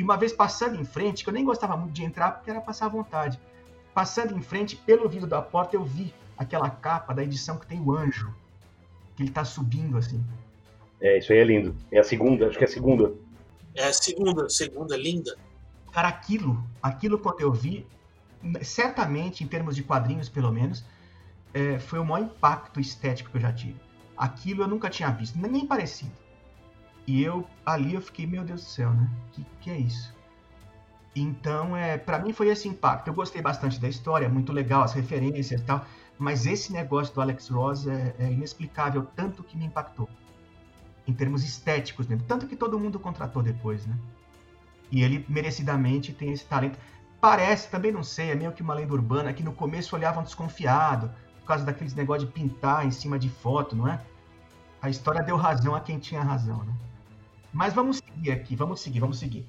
E 0.00 0.02
uma 0.02 0.16
vez 0.16 0.32
passando 0.32 0.80
em 0.80 0.84
frente, 0.84 1.22
que 1.22 1.28
eu 1.28 1.34
nem 1.34 1.44
gostava 1.44 1.76
muito 1.76 1.92
de 1.92 2.02
entrar 2.02 2.30
porque 2.30 2.50
era 2.50 2.58
passar 2.58 2.86
à 2.86 2.88
vontade, 2.88 3.38
passando 3.92 4.34
em 4.34 4.40
frente, 4.40 4.74
pelo 4.74 5.06
vidro 5.06 5.26
da 5.26 5.42
porta, 5.42 5.76
eu 5.76 5.84
vi 5.84 6.14
aquela 6.38 6.70
capa 6.70 7.12
da 7.12 7.22
edição 7.22 7.58
que 7.58 7.66
tem 7.66 7.78
o 7.78 7.94
anjo, 7.94 8.34
que 9.14 9.24
ele 9.24 9.30
tá 9.30 9.44
subindo 9.44 9.98
assim. 9.98 10.24
É, 11.02 11.18
isso 11.18 11.30
aí 11.34 11.38
é 11.40 11.44
lindo. 11.44 11.76
É 11.92 11.98
a 11.98 12.02
segunda, 12.02 12.48
acho 12.48 12.56
que 12.56 12.64
é 12.64 12.66
a 12.66 12.70
segunda. 12.70 13.12
É 13.74 13.84
a 13.88 13.92
segunda, 13.92 14.48
segunda 14.48 14.96
linda. 14.96 15.36
Cara, 15.92 16.08
aquilo, 16.08 16.64
aquilo 16.82 17.18
quando 17.18 17.42
eu 17.42 17.52
vi, 17.52 17.86
certamente, 18.62 19.44
em 19.44 19.46
termos 19.46 19.76
de 19.76 19.82
quadrinhos 19.82 20.30
pelo 20.30 20.50
menos, 20.50 20.82
é, 21.52 21.78
foi 21.78 21.98
o 21.98 22.06
maior 22.06 22.24
impacto 22.24 22.80
estético 22.80 23.32
que 23.32 23.36
eu 23.36 23.42
já 23.42 23.52
tive. 23.52 23.76
Aquilo 24.16 24.62
eu 24.62 24.66
nunca 24.66 24.88
tinha 24.88 25.10
visto, 25.10 25.38
nem 25.38 25.66
parecido. 25.66 26.12
E 27.10 27.24
eu, 27.24 27.44
ali 27.66 27.94
eu 27.94 28.00
fiquei, 28.00 28.24
meu 28.24 28.44
Deus 28.44 28.62
do 28.62 28.68
céu, 28.68 28.90
né? 28.92 29.10
Que, 29.32 29.44
que 29.60 29.68
é 29.68 29.76
isso? 29.76 30.14
Então, 31.16 31.76
é, 31.76 31.98
para 31.98 32.20
mim 32.20 32.32
foi 32.32 32.46
esse 32.46 32.68
impacto. 32.68 33.08
Eu 33.08 33.14
gostei 33.14 33.42
bastante 33.42 33.80
da 33.80 33.88
história, 33.88 34.28
muito 34.28 34.52
legal, 34.52 34.84
as 34.84 34.92
referências 34.92 35.60
e 35.60 35.64
tal, 35.64 35.84
mas 36.16 36.46
esse 36.46 36.72
negócio 36.72 37.12
do 37.12 37.20
Alex 37.20 37.48
Ross 37.48 37.88
é, 37.88 38.14
é 38.16 38.30
inexplicável, 38.30 39.04
tanto 39.16 39.42
que 39.42 39.56
me 39.56 39.64
impactou. 39.64 40.08
Em 41.04 41.12
termos 41.12 41.42
estéticos 41.42 42.06
mesmo. 42.06 42.24
Tanto 42.28 42.46
que 42.46 42.54
todo 42.54 42.78
mundo 42.78 43.00
contratou 43.00 43.42
depois, 43.42 43.84
né? 43.84 43.98
E 44.88 45.02
ele 45.02 45.26
merecidamente 45.28 46.12
tem 46.12 46.30
esse 46.30 46.44
talento. 46.44 46.78
Parece, 47.20 47.68
também 47.68 47.90
não 47.90 48.04
sei, 48.04 48.30
é 48.30 48.36
meio 48.36 48.52
que 48.52 48.62
uma 48.62 48.74
lenda 48.74 48.92
urbana, 48.92 49.32
que 49.32 49.42
no 49.42 49.52
começo 49.52 49.96
olhavam 49.96 50.22
desconfiado, 50.22 51.10
por 51.40 51.46
causa 51.46 51.64
daqueles 51.64 51.92
negócios 51.92 52.28
de 52.28 52.32
pintar 52.32 52.86
em 52.86 52.92
cima 52.92 53.18
de 53.18 53.28
foto, 53.28 53.74
não 53.74 53.88
é? 53.88 54.00
A 54.80 54.88
história 54.88 55.24
deu 55.24 55.36
razão 55.36 55.74
a 55.74 55.80
quem 55.80 55.98
tinha 55.98 56.22
razão, 56.22 56.62
né? 56.62 56.72
Mas 57.52 57.74
vamos 57.74 57.98
seguir 57.98 58.30
aqui, 58.30 58.54
vamos 58.54 58.80
seguir, 58.80 59.00
vamos 59.00 59.18
seguir. 59.18 59.48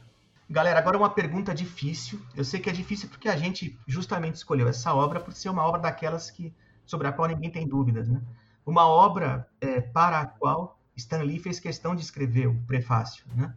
Galera, 0.49 0.79
agora 0.79 0.97
uma 0.97 1.09
pergunta 1.09 1.53
difícil. 1.53 2.19
Eu 2.35 2.43
sei 2.43 2.59
que 2.59 2.69
é 2.69 2.73
difícil 2.73 3.07
porque 3.07 3.29
a 3.29 3.37
gente 3.37 3.79
justamente 3.87 4.35
escolheu 4.35 4.67
essa 4.67 4.93
obra 4.93 5.19
por 5.19 5.33
ser 5.33 5.49
uma 5.49 5.65
obra 5.65 5.79
daquelas 5.79 6.29
que 6.29 6.53
sobre 6.85 7.07
a 7.07 7.13
qual 7.13 7.29
ninguém 7.29 7.49
tem 7.49 7.67
dúvidas, 7.67 8.09
né? 8.09 8.21
Uma 8.65 8.85
obra 8.85 9.47
é, 9.61 9.79
para 9.79 10.19
a 10.19 10.25
qual 10.25 10.77
Stan 10.95 11.21
Lee 11.21 11.39
fez 11.39 11.59
questão 11.59 11.95
de 11.95 12.01
escrever 12.01 12.47
o 12.47 12.55
prefácio, 12.67 13.23
né? 13.33 13.53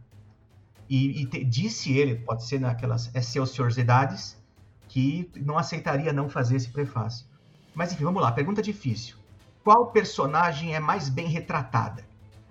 E, 0.87 1.21
e 1.21 1.25
te, 1.25 1.43
disse 1.43 1.91
ele, 1.97 2.15
pode 2.15 2.45
ser 2.45 2.59
naquelas 2.59 3.13
excelsiorsidades, 3.13 4.41
que 4.87 5.29
não 5.35 5.57
aceitaria 5.57 6.13
não 6.13 6.29
fazer 6.29 6.55
esse 6.55 6.69
prefácio. 6.69 7.25
Mas 7.73 7.91
enfim, 7.91 8.05
vamos 8.05 8.21
lá, 8.21 8.31
pergunta 8.31 8.61
difícil. 8.61 9.17
Qual 9.63 9.87
personagem 9.91 10.75
é 10.75 10.79
mais 10.79 11.09
bem 11.09 11.27
retratada? 11.27 12.05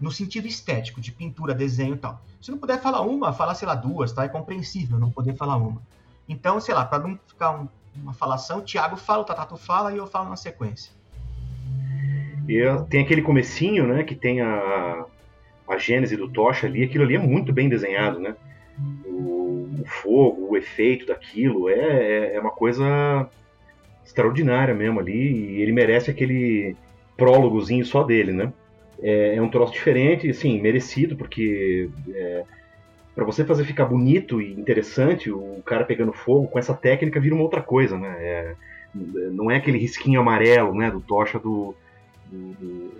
No 0.05 0.13
sentido 0.13 0.47
estético, 0.47 1.01
de 1.01 1.11
pintura, 1.11 1.55
desenho 1.55 1.95
e 1.95 1.99
tal. 1.99 2.21
Se 2.39 2.51
não 2.51 2.59
puder 2.59 2.79
falar 2.79 3.01
uma, 3.01 3.33
fala, 3.33 3.55
sei 3.55 3.67
lá, 3.67 3.75
duas, 3.75 4.13
tá? 4.13 4.23
É 4.23 4.29
compreensível 4.29 4.99
não 4.99 5.11
poder 5.11 5.35
falar 5.35 5.57
uma. 5.57 5.81
Então, 6.29 6.61
sei 6.61 6.75
lá, 6.75 6.85
para 6.85 7.03
não 7.03 7.19
ficar 7.27 7.53
um, 7.53 7.67
uma 7.97 8.13
falação, 8.13 8.59
o 8.59 8.63
Thiago 8.63 8.99
fala, 8.99 9.23
o 9.23 9.25
Tatato 9.25 9.57
fala 9.57 9.95
e 9.95 9.97
eu 9.97 10.07
falo 10.07 10.29
na 10.29 10.37
sequência. 10.37 10.93
E 12.47 12.61
tem 12.91 13.03
aquele 13.03 13.23
comecinho, 13.23 13.87
né, 13.87 14.05
que 14.05 14.15
tem 14.15 14.43
a, 14.43 15.07
a 15.67 15.79
gênese 15.79 16.19
do 16.19 16.29
Tocha 16.29 16.67
ali, 16.67 16.85
aquilo 16.85 17.05
ali 17.05 17.15
é 17.17 17.19
muito 17.19 17.51
bem 17.51 17.71
desenhado, 17.71 18.21
né? 18.21 18.37
O, 19.07 19.71
o 19.81 19.85
fogo, 19.87 20.49
o 20.51 20.57
efeito 20.59 21.07
daquilo, 21.07 21.71
é, 21.71 21.79
é, 21.79 22.35
é 22.35 22.41
uma 22.41 22.51
coisa 22.51 23.27
extraordinária 24.05 24.75
mesmo 24.75 25.01
ali, 25.01 25.57
e 25.57 25.63
ele 25.63 25.73
merece 25.73 26.11
aquele 26.11 26.77
prólogozinho 27.17 27.87
só 27.87 28.03
dele, 28.03 28.33
né? 28.35 28.53
É, 29.07 29.37
é 29.37 29.43
um 29.43 29.51
troço 29.51 29.75
diferente, 29.75 30.33
sim, 30.33 30.59
merecido, 30.63 31.15
porque 31.15 31.91
é, 32.09 32.45
para 33.15 33.23
você 33.23 33.45
fazer 33.45 33.65
ficar 33.65 33.85
bonito 33.85 34.41
e 34.41 34.53
interessante, 34.55 35.31
o 35.31 35.63
cara 35.65 35.85
pegando 35.85 36.11
fogo 36.11 36.49
com 36.49 36.59
essa 36.59 36.73
técnica 36.73 37.21
vira 37.21 37.35
uma 37.35 37.45
outra 37.45 37.61
coisa, 37.61 37.99
né? 37.99 38.17
É, 38.19 38.55
não 39.31 39.51
é 39.51 39.57
aquele 39.57 39.77
risquinho 39.77 40.21
amarelo, 40.21 40.75
né, 40.75 40.91
do 40.91 41.01
tocha 41.01 41.39
do, 41.39 41.75
do, 42.31 42.53
do, 42.55 42.93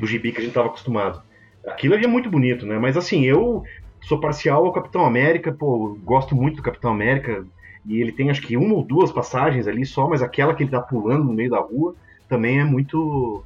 do 0.00 0.06
gibi 0.06 0.32
que 0.32 0.38
a 0.38 0.40
gente 0.40 0.50
estava 0.50 0.66
acostumado. 0.66 1.22
Aquilo 1.64 1.94
ali 1.94 2.06
é 2.06 2.08
muito 2.08 2.28
bonito, 2.28 2.66
né? 2.66 2.76
Mas 2.78 2.96
assim, 2.96 3.22
eu 3.22 3.62
sou 4.00 4.18
parcial 4.18 4.66
ao 4.66 4.72
Capitão 4.72 5.06
América, 5.06 5.52
pô, 5.52 5.96
gosto 6.02 6.34
muito 6.34 6.56
do 6.56 6.62
Capitão 6.62 6.90
América, 6.90 7.46
e 7.86 8.00
ele 8.00 8.10
tem 8.10 8.30
acho 8.30 8.42
que 8.42 8.56
uma 8.56 8.74
ou 8.74 8.82
duas 8.82 9.12
passagens 9.12 9.68
ali 9.68 9.86
só, 9.86 10.08
mas 10.08 10.22
aquela 10.22 10.54
que 10.54 10.64
ele 10.64 10.70
tá 10.70 10.80
pulando 10.80 11.24
no 11.24 11.32
meio 11.32 11.50
da 11.50 11.60
rua 11.60 11.94
também 12.28 12.58
é 12.58 12.64
muito 12.64 13.44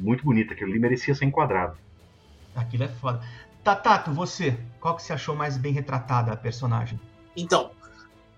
muito 0.00 0.24
bonita, 0.24 0.54
aquilo 0.54 0.70
ali 0.70 0.80
merecia 0.80 1.14
ser 1.14 1.24
enquadrado. 1.24 1.76
Aquilo 2.54 2.84
é 2.84 2.88
foda. 2.88 3.22
Tatato, 3.62 4.12
você, 4.12 4.58
qual 4.80 4.96
que 4.96 5.02
você 5.02 5.12
achou 5.12 5.36
mais 5.36 5.56
bem 5.56 5.72
retratada 5.72 6.32
a 6.32 6.36
personagem? 6.36 6.98
Então, 7.36 7.70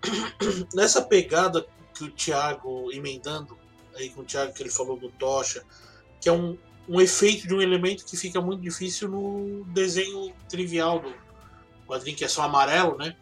nessa 0.75 1.01
pegada 1.03 1.65
que 1.95 2.05
o 2.05 2.11
Thiago 2.11 2.91
emendando 2.93 3.57
aí 3.97 4.11
com 4.11 4.23
o 4.23 4.25
Thiago 4.25 4.53
que 4.53 4.63
ele 4.63 4.71
falou 4.71 4.99
do 4.99 5.09
Tocha, 5.11 5.63
que 6.21 6.29
é 6.29 6.33
um, 6.33 6.59
um 6.89 7.01
efeito 7.01 7.47
de 7.47 7.55
um 7.55 7.63
elemento 7.63 8.05
que 8.05 8.17
fica 8.17 8.41
muito 8.41 8.61
difícil 8.61 9.09
no 9.09 9.65
desenho 9.67 10.33
trivial 10.49 11.01
do 11.01 11.15
quadrinho 11.87 12.17
que 12.17 12.25
é 12.25 12.29
só 12.29 12.43
amarelo, 12.43 12.97
né? 12.97 13.15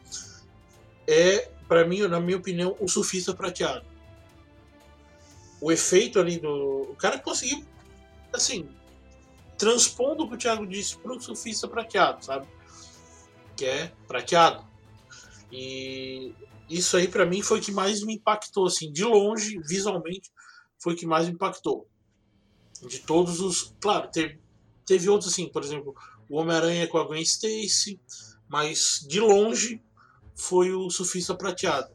É, 1.06 1.50
para 1.66 1.84
mim, 1.84 2.06
na 2.06 2.20
minha 2.20 2.36
opinião, 2.36 2.76
o 2.80 2.88
surfista 2.88 3.34
prateado. 3.34 3.84
O 5.60 5.70
efeito 5.70 6.18
ali 6.18 6.38
do. 6.38 6.88
O 6.90 6.96
cara 6.96 7.18
conseguiu, 7.18 7.64
assim, 8.32 8.68
transpondo 9.56 10.24
o 10.24 10.28
que 10.28 10.34
o 10.34 10.38
Thiago 10.38 10.66
disse 10.66 10.96
para 10.98 11.12
o 11.12 11.20
surfista 11.20 11.68
prateado, 11.68 12.24
sabe? 12.24 12.48
Que 13.56 13.66
é 13.66 13.92
prateado. 14.06 14.66
E 15.52 16.34
isso 16.68 16.96
aí 16.96 17.08
para 17.08 17.26
mim 17.26 17.42
foi 17.42 17.58
o 17.58 17.62
que 17.62 17.72
mais 17.72 18.02
me 18.02 18.14
impactou, 18.14 18.66
assim, 18.66 18.92
de 18.92 19.04
longe, 19.04 19.58
visualmente, 19.66 20.30
foi 20.78 20.94
o 20.94 20.96
que 20.96 21.06
mais 21.06 21.26
me 21.26 21.34
impactou. 21.34 21.86
De 22.88 23.00
todos 23.00 23.40
os. 23.40 23.74
Claro, 23.80 24.08
teve, 24.10 24.40
teve 24.86 25.08
outros 25.08 25.32
assim, 25.32 25.48
por 25.48 25.62
exemplo, 25.62 25.94
o 26.28 26.36
Homem-Aranha 26.36 26.88
com 26.88 26.96
a 26.96 27.04
Gwen 27.04 27.20
Stacy, 27.20 28.00
mas 28.48 29.04
de 29.06 29.20
longe 29.20 29.82
foi 30.34 30.72
o 30.72 30.88
Surfista 30.88 31.34
Prateado. 31.34 31.94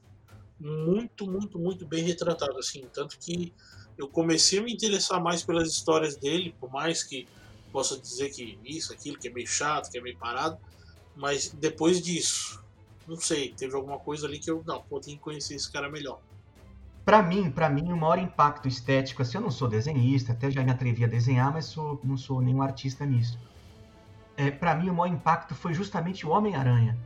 Muito, 0.59 1.25
muito, 1.29 1.57
muito 1.57 1.85
bem 1.85 2.03
retratado, 2.03 2.57
assim. 2.59 2.87
Tanto 2.93 3.17
que 3.17 3.51
eu 3.97 4.07
comecei 4.07 4.59
a 4.59 4.61
me 4.61 4.73
interessar 4.73 5.21
mais 5.21 5.43
pelas 5.43 5.69
histórias 5.69 6.17
dele, 6.17 6.55
por 6.59 6.71
mais 6.71 7.03
que 7.03 7.27
possa 7.71 7.99
dizer 7.99 8.29
que 8.29 8.57
isso, 8.63 8.93
aquilo, 8.93 9.17
que 9.17 9.27
é 9.27 9.31
meio 9.31 9.47
chato, 9.47 9.91
que 9.91 9.97
é 9.97 10.01
meio 10.01 10.17
parado, 10.17 10.57
mas 11.15 11.49
depois 11.49 12.01
disso, 12.01 12.63
não 13.07 13.17
sei, 13.17 13.53
teve 13.53 13.75
alguma 13.75 13.99
coisa 13.99 14.27
ali 14.27 14.39
que 14.39 14.49
eu, 14.49 14.63
não, 14.65 14.81
pô, 14.81 14.99
tenho 14.99 15.17
que 15.17 15.23
conhecer 15.23 15.55
esse 15.55 15.71
cara 15.71 15.89
melhor. 15.89 16.19
Para 17.03 17.21
mim, 17.21 17.51
para 17.51 17.69
mim, 17.69 17.91
o 17.91 17.97
maior 17.97 18.17
impacto 18.17 18.67
estético, 18.67 19.21
assim, 19.21 19.37
eu 19.37 19.41
não 19.41 19.51
sou 19.51 19.67
desenhista, 19.67 20.31
até 20.31 20.49
já 20.49 20.63
me 20.63 20.71
atrevi 20.71 21.03
a 21.03 21.07
desenhar, 21.07 21.53
mas 21.53 21.65
sou, 21.65 21.99
não 22.03 22.17
sou 22.17 22.41
nenhum 22.41 22.61
artista 22.61 23.05
nisso. 23.05 23.37
É, 24.35 24.49
para 24.49 24.75
mim, 24.75 24.89
o 24.89 24.93
maior 24.93 25.13
impacto 25.13 25.53
foi 25.53 25.73
justamente 25.73 26.25
o 26.25 26.29
Homem-Aranha. 26.29 26.97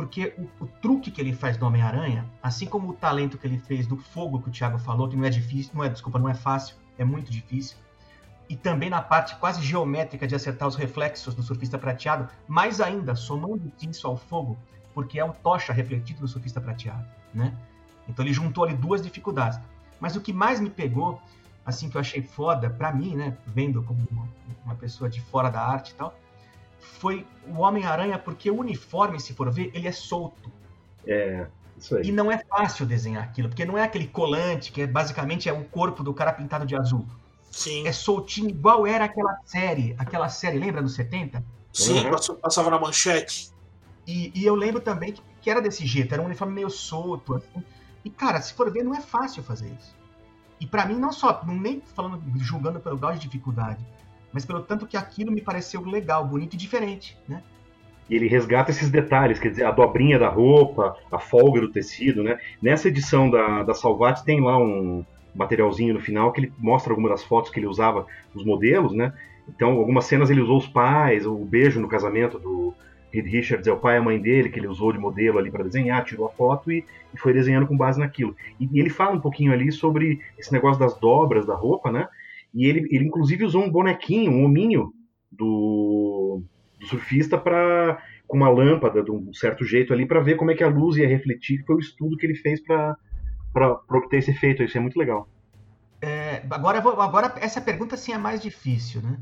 Porque 0.00 0.32
o, 0.38 0.64
o, 0.64 0.66
truque 0.66 1.10
que 1.10 1.20
ele 1.20 1.34
faz 1.34 1.58
do 1.58 1.66
Homem-Aranha, 1.66 2.24
assim 2.42 2.64
como 2.64 2.88
o 2.88 2.94
talento 2.94 3.36
que 3.36 3.46
ele 3.46 3.58
fez 3.58 3.86
do 3.86 3.98
fogo 3.98 4.40
que 4.40 4.48
o 4.48 4.50
Thiago 4.50 4.78
falou, 4.78 5.06
que 5.06 5.14
não 5.14 5.26
é 5.26 5.28
difícil, 5.28 5.72
não 5.74 5.84
é, 5.84 5.90
desculpa, 5.90 6.18
não 6.18 6.26
é 6.26 6.32
fácil, 6.32 6.74
é 6.96 7.04
muito 7.04 7.30
difícil. 7.30 7.76
E 8.48 8.56
também 8.56 8.88
na 8.88 9.02
parte 9.02 9.36
quase 9.36 9.60
geométrica 9.60 10.26
de 10.26 10.34
acertar 10.34 10.66
os 10.66 10.74
reflexos 10.74 11.34
do 11.34 11.42
surfista 11.42 11.76
prateado, 11.76 12.30
mais 12.48 12.80
ainda, 12.80 13.14
somando 13.14 13.70
isso 13.82 14.06
ao 14.06 14.16
fogo, 14.16 14.56
porque 14.94 15.20
é 15.20 15.24
um 15.24 15.32
tocha 15.32 15.70
refletido 15.70 16.22
no 16.22 16.28
surfista 16.28 16.62
prateado, 16.62 17.04
né? 17.34 17.54
Então 18.08 18.24
ele 18.24 18.32
juntou 18.32 18.64
ali 18.64 18.72
duas 18.72 19.02
dificuldades. 19.02 19.60
Mas 20.00 20.16
o 20.16 20.20
que 20.22 20.32
mais 20.32 20.60
me 20.60 20.70
pegou, 20.70 21.20
assim 21.62 21.90
que 21.90 21.98
eu 21.98 22.00
achei 22.00 22.22
foda 22.22 22.70
para 22.70 22.90
mim, 22.90 23.16
né, 23.16 23.36
vendo 23.44 23.82
como 23.82 24.00
uma, 24.64 24.74
pessoa 24.76 25.10
de 25.10 25.20
fora 25.20 25.50
da 25.50 25.60
arte 25.60 25.90
e 25.90 25.94
tal, 25.94 26.18
foi 26.80 27.26
o 27.46 27.60
Homem-Aranha 27.60 28.18
porque 28.18 28.50
o 28.50 28.58
uniforme, 28.58 29.20
se 29.20 29.34
for 29.34 29.50
ver, 29.52 29.70
ele 29.74 29.86
é 29.86 29.92
solto. 29.92 30.50
É, 31.06 31.46
isso 31.78 31.96
aí. 31.96 32.08
E 32.08 32.12
não 32.12 32.30
é 32.30 32.38
fácil 32.38 32.84
desenhar 32.84 33.24
aquilo, 33.24 33.48
porque 33.48 33.64
não 33.64 33.78
é 33.78 33.82
aquele 33.82 34.06
colante 34.06 34.72
que 34.72 34.82
é, 34.82 34.86
basicamente 34.86 35.48
é 35.48 35.52
o 35.52 35.64
corpo 35.64 36.02
do 36.02 36.12
cara 36.12 36.32
pintado 36.32 36.66
de 36.66 36.76
azul. 36.76 37.06
Sim. 37.50 37.86
É 37.86 37.92
soltinho, 37.92 38.48
igual 38.48 38.86
era 38.86 39.04
aquela 39.04 39.38
série, 39.44 39.94
aquela 39.98 40.28
série, 40.28 40.58
lembra 40.58 40.80
nos 40.80 40.94
70? 40.94 41.44
Sim, 41.72 42.04
uhum. 42.04 42.36
passava 42.40 42.70
na 42.70 42.78
manchete. 42.78 43.50
E, 44.06 44.32
e 44.34 44.44
eu 44.44 44.54
lembro 44.54 44.80
também 44.80 45.12
que, 45.12 45.22
que, 45.40 45.50
era 45.50 45.60
desse 45.60 45.86
jeito, 45.86 46.12
era 46.12 46.22
um 46.22 46.26
uniforme 46.26 46.54
meio 46.54 46.70
solto, 46.70 47.34
assim. 47.34 47.64
E, 48.04 48.10
cara, 48.10 48.40
se 48.40 48.54
for 48.54 48.70
ver, 48.70 48.82
não 48.82 48.94
é 48.94 49.00
fácil 49.00 49.42
fazer 49.42 49.68
isso. 49.68 49.94
E 50.60 50.66
para 50.66 50.86
mim, 50.86 50.96
não 50.96 51.12
só, 51.12 51.42
não 51.44 51.54
nem 51.54 51.80
falando, 51.80 52.22
julgando 52.38 52.80
pelo 52.80 52.98
grau 52.98 53.12
de 53.12 53.20
dificuldade, 53.20 53.84
mas 54.32 54.44
pelo 54.44 54.62
tanto 54.62 54.86
que 54.86 54.96
aquilo 54.96 55.32
me 55.32 55.40
pareceu 55.40 55.82
legal, 55.84 56.26
bonito 56.26 56.54
e 56.54 56.56
diferente, 56.56 57.16
né? 57.28 57.42
E 58.08 58.14
ele 58.14 58.26
resgata 58.26 58.70
esses 58.70 58.90
detalhes, 58.90 59.38
quer 59.38 59.50
dizer, 59.50 59.64
a 59.64 59.70
dobrinha 59.70 60.18
da 60.18 60.28
roupa, 60.28 60.96
a 61.12 61.18
folga 61.18 61.60
do 61.60 61.68
tecido, 61.68 62.22
né? 62.22 62.38
Nessa 62.60 62.88
edição 62.88 63.30
da, 63.30 63.62
da 63.62 63.74
Salvati 63.74 64.24
tem 64.24 64.40
lá 64.40 64.58
um 64.58 65.04
materialzinho 65.34 65.94
no 65.94 66.00
final 66.00 66.32
que 66.32 66.40
ele 66.40 66.52
mostra 66.58 66.92
algumas 66.92 67.12
das 67.12 67.22
fotos 67.22 67.50
que 67.50 67.60
ele 67.60 67.68
usava, 67.68 68.06
os 68.34 68.44
modelos, 68.44 68.92
né? 68.92 69.12
Então, 69.48 69.70
algumas 69.70 70.06
cenas 70.06 70.28
ele 70.30 70.40
usou 70.40 70.58
os 70.58 70.66
pais, 70.66 71.24
o 71.24 71.36
beijo 71.36 71.80
no 71.80 71.88
casamento 71.88 72.38
do, 72.38 72.74
Reed 73.12 73.26
Richards 73.26 73.66
é 73.66 73.72
o 73.72 73.76
pai 73.76 73.96
e 73.96 73.98
a 73.98 74.02
mãe 74.02 74.20
dele, 74.20 74.48
que 74.48 74.58
ele 74.58 74.68
usou 74.68 74.92
de 74.92 74.98
modelo 74.98 75.38
ali 75.38 75.50
para 75.50 75.64
desenhar, 75.64 76.04
tirou 76.04 76.26
a 76.26 76.30
foto 76.30 76.70
e, 76.70 76.84
e, 77.12 77.18
foi 77.18 77.32
desenhando 77.32 77.66
com 77.66 77.76
base 77.76 77.98
naquilo. 77.98 78.34
E, 78.58 78.68
e, 78.72 78.80
ele 78.80 78.90
fala 78.90 79.16
um 79.16 79.20
pouquinho 79.20 79.52
ali 79.52 79.70
sobre 79.72 80.20
esse 80.38 80.52
negócio 80.52 80.78
das 80.78 80.98
dobras 80.98 81.44
da 81.44 81.54
roupa, 81.54 81.90
né? 81.90 82.08
E 82.54 82.66
ele, 82.66 82.86
ele 82.90 83.04
inclusive 83.06 83.44
usou 83.44 83.62
um 83.62 83.70
bonequinho, 83.70 84.32
um 84.32 84.44
hominho 84.44 84.92
do, 85.30 86.42
do 86.78 86.86
surfista 86.86 87.38
para 87.38 88.02
com 88.26 88.36
uma 88.36 88.48
lâmpada 88.48 89.02
de 89.02 89.10
um 89.10 89.32
certo 89.34 89.64
jeito 89.64 89.92
ali 89.92 90.06
para 90.06 90.20
ver 90.20 90.36
como 90.36 90.52
é 90.52 90.54
que 90.54 90.62
a 90.62 90.68
luz 90.68 90.96
ia 90.96 91.08
refletir. 91.08 91.64
Foi 91.66 91.74
o 91.74 91.80
estudo 91.80 92.16
que 92.16 92.24
ele 92.24 92.36
fez 92.36 92.60
para 92.62 92.96
obter 93.88 94.18
esse 94.18 94.30
efeito. 94.30 94.62
Isso 94.62 94.78
é 94.78 94.80
muito 94.80 94.96
legal. 94.96 95.28
É, 96.00 96.42
agora, 96.48 96.78
agora 96.78 97.34
essa 97.40 97.60
pergunta 97.60 97.96
sim 97.96 98.12
é 98.12 98.18
mais 98.18 98.40
difícil, 98.40 99.02
né? 99.02 99.18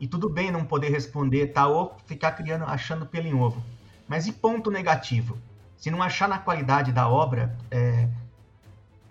E 0.00 0.06
tudo 0.06 0.28
bem 0.28 0.50
não 0.50 0.64
poder 0.64 0.90
responder, 0.90 1.48
tá? 1.48 1.66
Ou 1.66 1.96
ficar 2.06 2.32
criando, 2.32 2.64
achando 2.64 3.04
pelo 3.04 3.26
em 3.26 3.34
ovo. 3.34 3.62
Mas 4.08 4.26
e 4.26 4.32
ponto 4.32 4.70
negativo? 4.70 5.36
Se 5.76 5.90
não 5.90 6.02
achar 6.02 6.26
na 6.26 6.38
qualidade 6.38 6.92
da 6.92 7.08
obra, 7.08 7.54
é... 7.70 8.08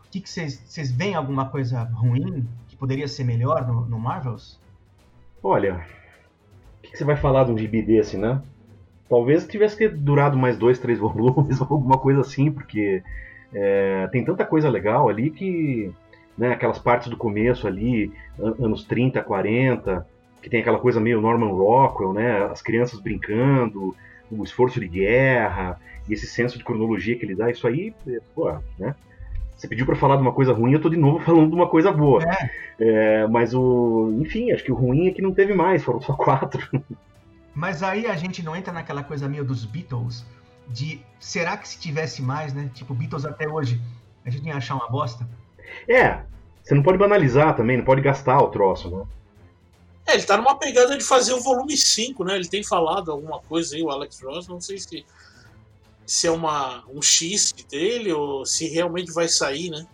que 0.10 0.28
vocês 0.28 0.92
veem 0.92 1.14
alguma 1.14 1.50
coisa 1.50 1.84
ruim 1.84 2.48
que 2.76 2.80
poderia 2.80 3.08
ser 3.08 3.24
melhor 3.24 3.66
no, 3.66 3.86
no 3.86 3.98
Marvels? 3.98 4.60
Olha, 5.42 5.86
o 6.78 6.82
que, 6.82 6.92
que, 6.92 6.98
você 6.98 7.06
vai 7.06 7.16
falar 7.16 7.46
de 7.46 7.52
um 7.52 7.58
gibi 7.58 7.82
desse, 7.82 8.18
né? 8.18 8.42
Talvez 9.10 9.48
tivesse 9.48 9.78
que 9.78 9.88
durado 9.88 10.38
mais 10.38 10.58
dois, 10.58 10.78
três 10.78 11.00
volumes 11.00 11.62
ou 11.62 11.68
alguma 11.70 11.98
coisa 11.98 12.22
assim, 12.22 12.52
porque 12.52 13.02
é, 13.54 14.08
tem 14.12 14.24
tanta 14.24 14.46
coisa 14.46 14.70
legal 14.70 15.10
ali 15.10 15.32
que. 15.32 15.92
Né, 16.38 16.52
aquelas 16.52 16.78
partes 16.78 17.08
do 17.08 17.16
começo 17.16 17.66
ali, 17.66 18.12
anos 18.38 18.84
30, 18.84 19.24
40, 19.24 20.06
que 20.42 20.50
tem 20.50 20.60
aquela 20.60 20.80
coisa 20.80 21.00
meio 21.00 21.22
Norman 21.22 21.48
Rockwell, 21.48 22.12
né? 22.12 22.44
As 22.52 22.62
crianças 22.62 23.00
brincando, 23.00 23.96
o 24.30 24.44
esforço 24.44 24.78
de 24.78 24.88
guerra 24.90 25.80
e 26.10 26.14
esse 26.14 26.28
senso 26.28 26.58
de 26.58 26.64
cronologia 26.66 27.18
que 27.18 27.24
ele 27.24 27.36
dá, 27.36 27.50
isso 27.50 27.66
aí, 27.66 27.96
é, 28.06 28.20
pô, 28.36 28.52
né? 28.78 28.94
Você 29.56 29.68
pediu 29.68 29.86
para 29.86 29.96
falar 29.96 30.18
de 30.18 30.22
uma 30.22 30.34
coisa 30.34 30.54
ruim, 30.54 30.74
eu 30.74 30.82
tô 30.82 30.90
de 30.90 30.98
novo 30.98 31.20
falando 31.26 31.50
de 31.50 31.56
uma 31.56 31.68
coisa 31.68 31.92
boa. 31.92 32.24
É. 32.24 32.66
É, 32.78 33.28
mas 33.28 33.54
o. 33.54 34.12
Enfim, 34.20 34.52
acho 34.52 34.64
que 34.64 34.72
o 34.72 34.76
ruim 34.76 35.08
é 35.08 35.12
que 35.12 35.22
não 35.22 35.34
teve 35.34 35.54
mais, 35.54 35.84
foram 35.84 36.02
só 36.02 36.14
quatro. 36.14 36.68
Mas 37.54 37.82
aí 37.82 38.06
a 38.06 38.16
gente 38.16 38.44
não 38.44 38.56
entra 38.56 38.74
naquela 38.74 39.02
coisa 39.02 39.30
meio 39.30 39.46
dos 39.46 39.64
Beatles, 39.64 40.26
de 40.68 41.00
será 41.20 41.56
que 41.56 41.68
se 41.68 41.80
tivesse 41.80 42.22
mais, 42.22 42.54
né? 42.54 42.70
Tipo, 42.74 42.94
Beatles 42.94 43.26
até 43.26 43.48
hoje, 43.48 43.82
a 44.26 44.30
gente 44.30 44.46
ia 44.46 44.58
achar 44.58 44.76
uma 44.76 44.90
bosta? 44.90 45.26
É, 45.88 46.20
você 46.62 46.76
não 46.76 46.84
pode 46.84 46.98
banalizar 46.98 47.56
também, 47.56 47.78
não 47.78 47.86
pode 47.86 48.02
gastar 48.02 48.40
o 48.40 48.50
troço, 48.50 48.90
né? 48.90 49.06
É, 50.08 50.16
ele 50.16 50.24
tá 50.24 50.38
numa 50.38 50.58
pegada 50.58 50.98
de 50.98 51.04
fazer 51.04 51.34
o 51.34 51.42
volume 51.42 51.78
5, 51.78 52.24
né? 52.26 52.36
Ele 52.36 52.48
tem 52.48 52.64
falado 52.64 53.12
alguma 53.12 53.40
coisa 53.40 53.76
aí, 53.76 53.82
o 53.82 53.90
Alex 53.90 54.22
Ross, 54.22 54.48
não 54.48 54.60
sei 54.60 54.78
se, 54.78 55.06
se 56.06 56.28
é 56.28 56.32
uma, 56.32 56.84
um 56.94 57.02
X 57.02 57.54
dele 57.70 58.12
ou 58.12 58.46
se 58.46 58.68
realmente 58.68 59.12
vai 59.12 59.28
sair, 59.28 59.70
né? 59.70 59.86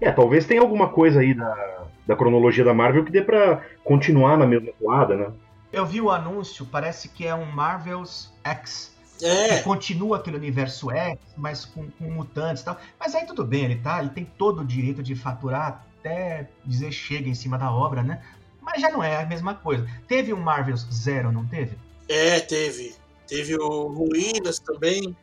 É, 0.00 0.10
talvez 0.10 0.44
tenha 0.44 0.60
alguma 0.60 0.88
coisa 0.88 1.20
aí 1.20 1.34
da, 1.34 1.84
da 2.06 2.16
cronologia 2.16 2.64
da 2.64 2.74
Marvel 2.74 3.04
que 3.04 3.12
dê 3.12 3.22
pra 3.22 3.62
continuar 3.82 4.36
na 4.36 4.46
mesma 4.46 4.72
toada, 4.78 5.16
né? 5.16 5.32
Eu 5.72 5.86
vi 5.86 6.00
o 6.00 6.10
anúncio, 6.10 6.66
parece 6.66 7.08
que 7.08 7.26
é 7.26 7.34
um 7.34 7.46
Marvel's 7.46 8.32
X. 8.42 8.94
É. 9.22 9.58
Que 9.58 9.62
continua 9.62 10.18
aquele 10.18 10.36
universo 10.36 10.90
X, 10.90 11.18
mas 11.36 11.64
com, 11.64 11.88
com 11.90 12.04
mutantes 12.10 12.62
e 12.62 12.64
tal. 12.64 12.78
Mas 12.98 13.14
aí 13.14 13.26
tudo 13.26 13.44
bem, 13.44 13.64
ele 13.64 13.76
tá, 13.76 14.00
ele 14.00 14.10
tem 14.10 14.24
todo 14.24 14.60
o 14.60 14.64
direito 14.64 15.02
de 15.02 15.14
faturar 15.14 15.86
até 16.00 16.48
dizer 16.64 16.92
chega 16.92 17.28
em 17.28 17.34
cima 17.34 17.56
da 17.56 17.72
obra, 17.72 18.02
né? 18.02 18.20
mas 18.64 18.80
já 18.80 18.90
não 18.90 19.02
é 19.02 19.22
a 19.22 19.26
mesma 19.26 19.54
coisa. 19.54 19.86
Teve 20.08 20.32
um 20.32 20.40
Marvel's 20.40 20.86
Zero, 20.90 21.30
não 21.30 21.44
teve? 21.44 21.76
É, 22.08 22.40
teve. 22.40 22.94
Teve 23.28 23.56
o 23.56 23.88
Ruínas 23.88 24.58
também. 24.58 25.14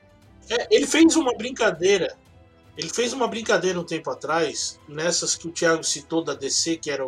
É, 0.50 0.68
ele 0.76 0.88
fez 0.88 1.16
uma 1.16 1.36
brincadeira. 1.36 2.16
Ele 2.78 2.90
fez 2.90 3.14
uma 3.14 3.28
brincadeira 3.28 3.80
um 3.80 3.84
tempo 3.84 4.10
atrás, 4.10 4.80
nessas 4.88 5.36
que 5.36 5.48
o 5.48 5.52
Thiago 5.52 5.84
citou 5.84 6.24
da 6.24 6.34
DC, 6.34 6.78
que 6.78 6.90
era, 6.90 7.08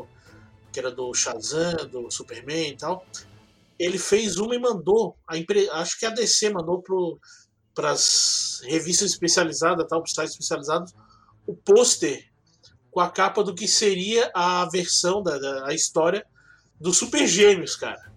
que 0.72 0.80
era 0.80 0.92
do 0.92 1.14
Shazam, 1.14 1.88
do 1.90 2.12
Superman 2.12 2.72
e 2.72 2.78
tal. 2.78 3.06
Ele 3.80 3.98
fez 3.98 4.38
uma 4.38 4.56
e 4.56 4.60
mandou. 4.60 5.16
A 5.28 5.38
impre... 5.38 5.70
Acho 5.72 6.00
que 6.00 6.06
a 6.06 6.10
DC 6.10 6.50
mandou 6.50 6.84
para 7.74 7.92
as 7.92 8.62
revistas 8.66 9.12
especializadas, 9.12 9.88
tal, 9.88 10.02
para 10.02 10.08
os 10.08 10.14
sites 10.14 10.32
especializados, 10.34 10.94
o 11.48 11.56
pôster 11.56 12.30
com 12.92 13.00
a 13.00 13.10
capa 13.10 13.44
do 13.44 13.56
que 13.56 13.68
seria 13.68 14.32
a 14.36 14.68
versão 14.70 15.24
da, 15.24 15.38
da 15.38 15.68
a 15.68 15.74
história 15.74 16.26
do 16.80 16.94
Super 16.94 17.26
Gêmeos, 17.26 17.76
cara. 17.76 18.12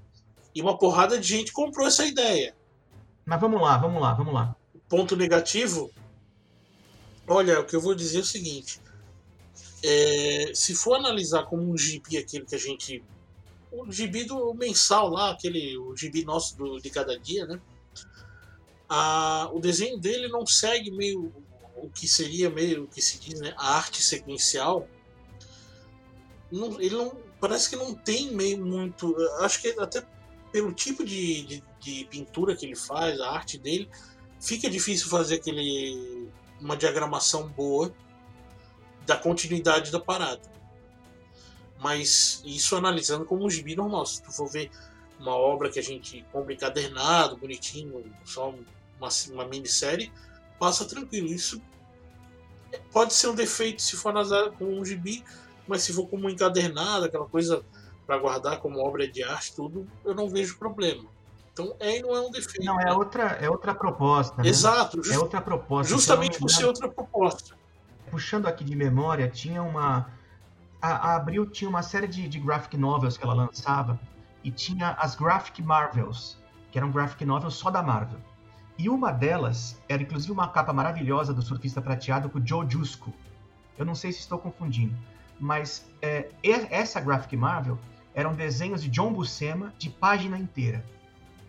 E 0.55 0.61
uma 0.61 0.79
porrada 0.79 1.19
de 1.19 1.27
gente 1.27 1.53
comprou 1.53 1.87
essa 1.87 2.05
ideia. 2.05 2.55
Mas 3.25 3.41
vamos 3.41 3.61
lá, 3.61 3.79
vamos 3.79 4.01
lá, 4.01 4.13
vamos 4.13 4.35
lá. 4.35 4.57
Ponto 4.89 5.17
negativo. 5.17 5.91
Olha, 7.27 7.61
o 7.61 7.65
que 7.65 7.75
eu 7.75 7.81
vou 7.81 7.95
dizer 7.95 8.19
é 8.19 8.21
o 8.21 8.25
seguinte. 8.25 8.81
É, 9.83 10.53
se 10.55 10.75
for 10.75 10.95
analisar 10.95 11.45
como 11.45 11.63
um 11.63 11.77
gibi 11.77 12.17
aquele 12.19 12.45
que 12.45 12.55
a 12.55 12.59
gente. 12.59 13.03
O 13.73 13.91
gibi 13.91 14.25
do 14.25 14.55
mensal 14.55 15.09
lá, 15.09 15.31
aquele. 15.31 15.77
O 15.77 15.97
gibi 15.97 16.25
nosso 16.25 16.57
do, 16.57 16.79
de 16.79 16.91
cada 16.91 17.19
dia, 17.19 17.47
né? 17.47 17.61
A, 18.89 19.51
o 19.53 19.59
desenho 19.59 19.99
dele 19.99 20.29
não 20.29 20.47
segue 20.47 20.91
meio 20.91 21.33
o 21.77 21.91
que 21.91 22.09
seria 22.09 22.49
meio 22.49 22.85
o 22.85 22.87
que 22.87 23.03
se 23.03 23.19
diz, 23.19 23.41
né, 23.41 23.55
a 23.57 23.77
arte 23.77 24.03
sequencial, 24.03 24.89
não, 26.51 26.81
ele 26.81 26.97
não 26.97 27.17
parece 27.41 27.69
que 27.69 27.77
não 27.77 27.95
tem 27.95 28.33
meio 28.33 28.65
muito, 28.65 29.15
acho 29.41 29.61
que 29.61 29.69
até 29.79 30.03
pelo 30.51 30.73
tipo 30.73 31.05
de, 31.05 31.43
de, 31.45 31.65
de, 31.81 32.05
pintura 32.07 32.57
que 32.57 32.65
ele 32.65 32.77
faz, 32.77 33.21
a 33.21 33.31
arte 33.31 33.59
dele, 33.59 33.91
fica 34.41 34.69
difícil 34.69 35.09
fazer 35.09 35.37
aquele 35.37 36.29
uma 36.61 36.77
diagramação 36.77 37.49
boa 37.49 37.93
da 39.05 39.17
continuidade 39.17 39.91
da 39.93 40.01
parada. 40.01 40.43
Mas 41.79 42.43
isso 42.45 42.75
analisando 42.77 43.25
como 43.25 43.45
um 43.45 43.51
gibi 43.51 43.77
normal, 43.77 44.07
se 44.07 44.23
tu 44.23 44.33
for 44.33 44.49
ver 44.49 44.71
uma 45.19 45.35
obra 45.35 45.71
que 45.71 45.79
a 45.79 45.83
gente 45.83 46.25
compra 46.33 46.53
encadernado, 46.53 47.37
bonitinho, 47.37 48.05
só 48.25 48.51
uma, 48.99 49.09
uma 49.33 49.47
minissérie, 49.47 50.13
passa 50.59 50.85
tranquilo. 50.85 51.29
Isso 51.29 51.61
pode 52.93 53.13
ser 53.15 53.29
um 53.29 53.35
defeito 53.35 53.83
se 53.83 53.97
for 53.97 54.11
analisar 54.11 54.51
com 54.53 54.65
um 54.65 54.85
gibi, 54.85 55.25
mas 55.67 55.83
se 55.83 55.93
for 55.93 56.07
como 56.07 56.29
encadernado, 56.29 57.05
aquela 57.05 57.27
coisa 57.27 57.65
para 58.07 58.19
guardar 58.19 58.61
como 58.61 58.79
obra 58.79 59.07
de 59.07 59.23
arte, 59.23 59.55
tudo, 59.55 59.87
eu 60.05 60.15
não 60.15 60.29
vejo 60.29 60.59
problema. 60.59 61.05
Então, 61.57 61.75
é 61.81 61.99
e 61.99 62.03
não 62.03 62.15
é 62.15 62.21
um 62.21 62.31
defeito. 62.31 62.67
Não, 62.67 62.79
é 62.79 62.85
né? 62.85 62.93
outra, 62.93 63.23
é 63.41 63.49
outra 63.49 63.75
proposta. 63.75 64.43
Né? 64.43 64.51
Exato. 64.51 65.01
é 65.11 65.19
outra 65.19 65.41
proposta. 65.41 65.91
Justamente 65.91 66.37
então, 66.37 66.41
por 66.41 66.51
ser 66.51 66.67
outra 66.67 66.87
proposta. 66.87 67.57
Puxando 68.11 68.47
aqui 68.47 68.63
de 68.63 68.77
memória, 68.77 69.27
tinha 69.27 69.63
uma. 69.63 70.07
A, 70.83 71.13
a 71.13 71.17
Abril 71.17 71.47
tinha 71.47 71.71
uma 71.71 71.83
série 71.83 72.07
de, 72.07 72.29
de 72.29 72.39
graphic 72.39 72.77
novels 72.77 73.17
que 73.17 73.25
ela 73.25 73.33
lançava, 73.33 73.99
e 74.45 74.51
tinha 74.51 74.91
as 75.01 75.15
Graphic 75.15 75.63
Marvels, 75.63 76.37
que 76.71 76.77
eram 76.77 76.91
graphic 76.91 77.25
novels 77.25 77.55
só 77.55 77.71
da 77.71 77.83
Marvel. 77.83 78.21
E 78.77 78.91
uma 78.91 79.11
delas 79.11 79.81
era 79.89 80.03
inclusive 80.03 80.31
uma 80.31 80.49
capa 80.49 80.75
maravilhosa 80.75 81.33
do 81.33 81.41
Surfista 81.41 81.81
Prateado 81.81 82.29
com 82.29 82.39
o 82.39 82.47
Joe 82.47 82.69
Jusco. 82.69 83.15
Eu 83.79 83.87
não 83.87 83.95
sei 83.95 84.13
se 84.13 84.19
estou 84.19 84.39
confundindo, 84.39 84.95
mas 85.41 85.91
é, 86.03 86.29
essa 86.43 87.01
Graphic 87.01 87.35
Marvel 87.35 87.79
eram 88.15 88.35
desenhos 88.35 88.83
de 88.83 88.91
John 88.91 89.11
Buscema 89.11 89.73
de 89.79 89.89
página 89.89 90.39
inteira. 90.39 90.85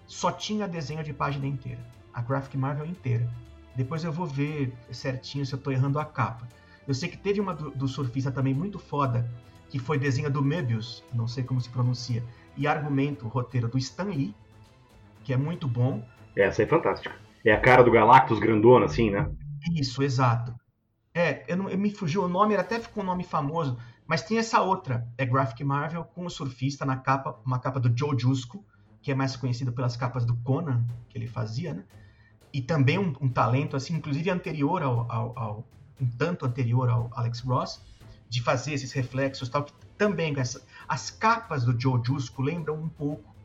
Só 0.07 0.31
tinha 0.31 0.67
desenho 0.67 1.03
de 1.03 1.13
página 1.13 1.45
inteira. 1.45 1.79
A 2.13 2.21
Graphic 2.21 2.57
Marvel 2.57 2.85
inteira. 2.85 3.29
Depois 3.75 4.03
eu 4.03 4.11
vou 4.11 4.25
ver 4.25 4.73
certinho 4.89 5.45
se 5.45 5.53
eu 5.53 5.57
estou 5.57 5.71
errando 5.71 5.99
a 5.99 6.05
capa. 6.05 6.47
Eu 6.87 6.93
sei 6.93 7.09
que 7.09 7.17
teve 7.17 7.39
uma 7.39 7.53
do, 7.53 7.69
do, 7.69 7.87
surfista 7.87 8.31
também 8.31 8.53
muito 8.53 8.79
foda, 8.79 9.29
que 9.69 9.77
foi 9.77 9.99
desenho 9.99 10.31
do 10.31 10.41
Möbius, 10.41 11.03
não 11.13 11.27
sei 11.27 11.43
como 11.43 11.59
se 11.59 11.69
pronuncia, 11.69 12.23
e 12.55 12.65
argumento, 12.65 13.27
roteiro 13.27 13.67
do 13.67 13.77
Stan 13.77 14.05
Lee, 14.05 14.33
que 15.23 15.33
é 15.33 15.37
muito 15.37 15.67
bom. 15.67 16.03
Essa 16.35 16.63
é 16.63 16.65
fantástica. 16.65 17.13
É 17.45 17.51
a 17.51 17.59
cara 17.59 17.83
do 17.83 17.91
Galactus 17.91 18.39
grandona, 18.39 18.85
assim, 18.85 19.11
né? 19.11 19.29
Isso, 19.75 20.01
exato. 20.01 20.55
É, 21.13 21.43
eu, 21.47 21.57
não, 21.57 21.69
eu 21.69 21.77
me 21.77 21.91
fugiu 21.91 22.23
o 22.23 22.27
nome, 22.29 22.53
ele 22.53 22.61
até 22.61 22.79
ficou 22.79 23.03
um 23.03 23.05
nome 23.05 23.23
famoso, 23.23 23.77
mas 24.07 24.21
tem 24.21 24.37
essa 24.37 24.61
outra, 24.61 25.05
é 25.17 25.25
Graphic 25.25 25.63
Marvel, 25.63 26.05
com 26.05 26.25
o 26.25 26.29
surfista 26.29 26.85
na 26.85 26.95
capa, 26.95 27.39
uma 27.45 27.59
capa 27.59 27.79
do 27.79 27.95
Joe 27.95 28.17
Jusco, 28.17 28.65
que 29.01 29.11
é 29.11 29.15
mais 29.15 29.35
conhecido 29.35 29.71
pelas 29.71 29.95
capas 29.95 30.25
do 30.25 30.35
Conan, 30.37 30.83
que 31.09 31.17
ele 31.17 31.27
fazia, 31.27 31.73
né? 31.73 31.83
E 32.53 32.61
também 32.61 32.97
um, 32.97 33.13
um 33.21 33.29
talento, 33.29 33.75
assim, 33.75 33.95
inclusive 33.95 34.29
anterior 34.29 34.81
ao, 34.81 35.11
ao, 35.11 35.39
ao, 35.39 35.67
um 35.99 36.07
tanto 36.07 36.45
anterior 36.45 36.89
ao 36.89 37.09
Alex 37.13 37.41
Ross, 37.41 37.81
de 38.29 38.41
fazer 38.41 38.73
esses 38.73 38.91
reflexos 38.91 39.49
tal, 39.49 39.63
que 39.63 39.73
também 39.97 40.33
essa, 40.37 40.61
as 40.87 41.09
capas 41.09 41.63
do 41.63 41.79
Joe 41.79 42.01
Jusco 42.03 42.41
lembram 42.41 42.75
um 42.75 42.89
pouco, 42.89 43.35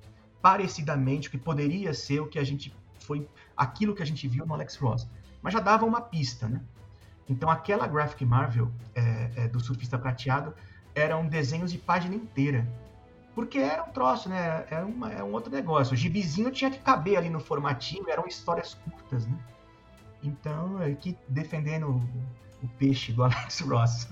parecidamente, 0.41 1.29
o 1.29 1.31
que 1.31 1.39
poderia 1.39 1.95
ser 1.95 2.21
o 2.21 2.27
que 2.27 2.39
a 2.39 2.45
gente 2.45 2.75
foi 3.01 3.29
aquilo 3.57 3.95
que 3.95 4.03
a 4.03 4.07
gente 4.07 4.27
viu 4.29 4.47
no 4.47 4.55
Alex 4.55 4.77
Ross. 4.77 5.09
Mas 5.41 5.53
já 5.53 5.61
dava 5.61 5.85
uma 5.85 6.01
pista, 6.01 6.49
né? 6.49 6.61
Então 7.29 7.51
aquela 7.51 7.87
graphic 7.87 8.25
Marvel 8.25 8.71
é, 8.95 9.31
é, 9.37 9.49
do 9.49 9.61
surfista 9.61 9.99
prateado 9.99 10.55
eram 10.95 11.27
desenhos 11.27 11.73
de 11.73 11.79
página 11.79 12.15
inteira. 12.15 12.67
Porque 13.35 13.59
era 13.59 13.83
um 13.85 13.91
troço, 13.91 14.29
né? 14.29 14.67
Era 14.71 14.85
uma, 14.85 15.11
é 15.13 15.23
um 15.23 15.33
outro 15.33 15.51
negócio. 15.51 15.95
O 15.95 15.97
gibizinho 15.97 16.51
tinha 16.51 16.71
que 16.71 16.79
caber 16.79 17.17
ali 17.17 17.31
no 17.31 17.41
formatinho, 17.41 18.09
eram 18.09 18.27
histórias 18.27 18.75
curtas, 18.75 19.27
né? 19.27 19.39
Então, 20.23 20.79
aqui 20.79 21.17
defendendo 21.29 22.01
o, 22.63 22.69
peixe 22.79 23.13
do 23.13 23.23
Alex 23.25 23.61
Ross. 23.61 24.09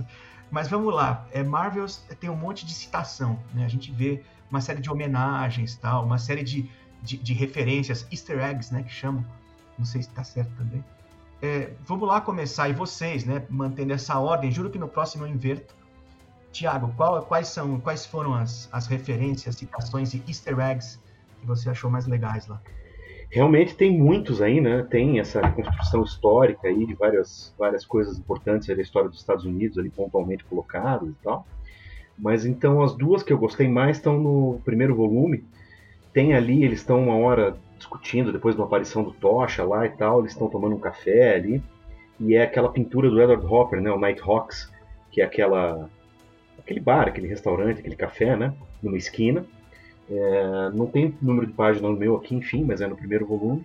Mas 0.51 0.69
vamos 0.69 0.93
lá, 0.93 1.27
é, 1.31 1.45
Marvels 1.45 2.05
tem 2.19 2.29
um 2.29 2.35
monte 2.35 2.67
de 2.67 2.73
citação, 2.73 3.39
né? 3.55 3.65
A 3.65 3.69
gente 3.69 3.93
vê 3.93 4.25
uma 4.51 4.61
série 4.61 4.81
de 4.81 4.91
homenagens, 4.91 5.77
tal, 5.77 6.05
uma 6.05 6.19
série 6.19 6.43
de, 6.43 6.69
de, 7.03 7.17
de 7.17 7.33
referências, 7.33 8.07
easter 8.11 8.41
eggs, 8.41 8.75
né, 8.75 8.83
que 8.83 8.93
chamam. 8.93 9.25
Não 9.79 9.85
sei 9.85 10.03
se 10.03 10.09
está 10.09 10.25
certo 10.25 10.51
também. 10.57 10.85
É, 11.41 11.73
vamos 11.87 12.07
lá 12.07 12.21
começar, 12.21 12.69
e 12.69 12.73
vocês, 12.73 13.25
né, 13.25 13.47
mantendo 13.49 13.93
essa 13.93 14.19
ordem, 14.19 14.51
juro 14.51 14.71
que 14.71 14.79
no 14.79 14.89
próximo 14.89 15.25
eu 15.25 15.29
inverto. 15.29 15.75
Tiago, 16.53 16.93
quais, 17.29 17.49
são, 17.49 17.79
quais 17.81 18.05
foram 18.05 18.35
as, 18.35 18.69
as 18.73 18.87
referências, 18.87 19.57
citações 19.57 20.15
e 20.15 20.23
easter 20.27 20.59
eggs 20.59 20.99
que 21.41 21.47
você 21.47 21.71
achou 21.71 21.91
mais 21.91 22.07
legais 22.07 22.47
lá? 22.47 22.61
Realmente 23.31 23.77
tem 23.77 23.97
muitos 23.97 24.43
aí, 24.43 24.61
né? 24.61 24.85
Tem 24.91 25.21
essa 25.21 25.41
construção 25.53 26.03
histórica 26.03 26.67
aí 26.67 26.85
de 26.85 26.95
várias, 26.95 27.55
várias 27.57 27.87
coisas 27.87 28.19
importantes 28.19 28.67
da 28.67 28.83
história 28.83 29.09
dos 29.09 29.21
Estados 29.21 29.45
Unidos 29.45 29.79
ali 29.79 29.89
pontualmente 29.89 30.45
colocadas 30.45 31.09
e 31.09 31.15
tal. 31.23 31.47
Mas 32.19 32.45
então 32.45 32.83
as 32.83 32.93
duas 32.95 33.23
que 33.23 33.33
eu 33.33 33.39
gostei 33.39 33.69
mais 33.69 33.99
estão 33.99 34.19
no 34.19 34.61
primeiro 34.65 34.97
volume. 34.97 35.45
Tem 36.13 36.35
ali, 36.35 36.65
eles 36.65 36.81
estão 36.81 37.05
uma 37.05 37.17
hora 37.17 37.57
discutindo 37.79 38.33
depois 38.33 38.57
de 38.57 38.61
uma 38.61 38.67
aparição 38.67 39.05
do 39.05 39.13
Tocha 39.13 39.63
lá 39.65 39.87
e 39.87 39.91
tal, 39.91 40.19
eles 40.19 40.33
estão 40.33 40.49
tomando 40.49 40.75
um 40.75 40.81
café 40.81 41.37
ali. 41.37 41.63
E 42.19 42.35
é 42.35 42.43
aquela 42.43 42.69
pintura 42.69 43.09
do 43.09 43.23
Edward 43.23 43.47
Hopper, 43.47 43.81
né, 43.81 43.91
o 43.93 43.99
Nighthawks, 43.99 44.71
que 45.11 45.23
é 45.23 45.25
aquela 45.25 45.89
aquele 46.61 46.81
bar, 46.81 47.09
aquele 47.09 47.27
restaurante, 47.27 47.81
aquele 47.81 47.97
café, 47.97 48.37
né, 48.37 48.53
numa 48.83 48.97
esquina. 48.97 49.45
É, 50.11 50.71
não 50.75 50.87
tem 50.87 51.15
número 51.23 51.47
de 51.47 51.53
página 51.53 51.89
no 51.89 51.97
meu 51.97 52.17
aqui, 52.17 52.35
enfim, 52.35 52.65
mas 52.65 52.81
é 52.81 52.87
no 52.87 52.97
primeiro 52.97 53.27
volume. 53.27 53.65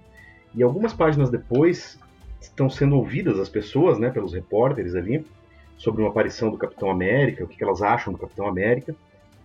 E 0.53 0.63
algumas 0.63 0.93
páginas 0.93 1.29
depois 1.29 1.99
estão 2.39 2.69
sendo 2.69 2.95
ouvidas 2.95 3.39
as 3.39 3.49
pessoas, 3.49 3.97
né, 3.97 4.09
pelos 4.09 4.33
repórteres 4.33 4.95
ali, 4.95 5.25
sobre 5.77 6.01
uma 6.01 6.09
aparição 6.09 6.49
do 6.49 6.57
Capitão 6.57 6.89
América, 6.89 7.43
o 7.43 7.47
que 7.47 7.61
elas 7.63 7.81
acham 7.81 8.13
do 8.13 8.19
Capitão 8.19 8.47
América. 8.47 8.95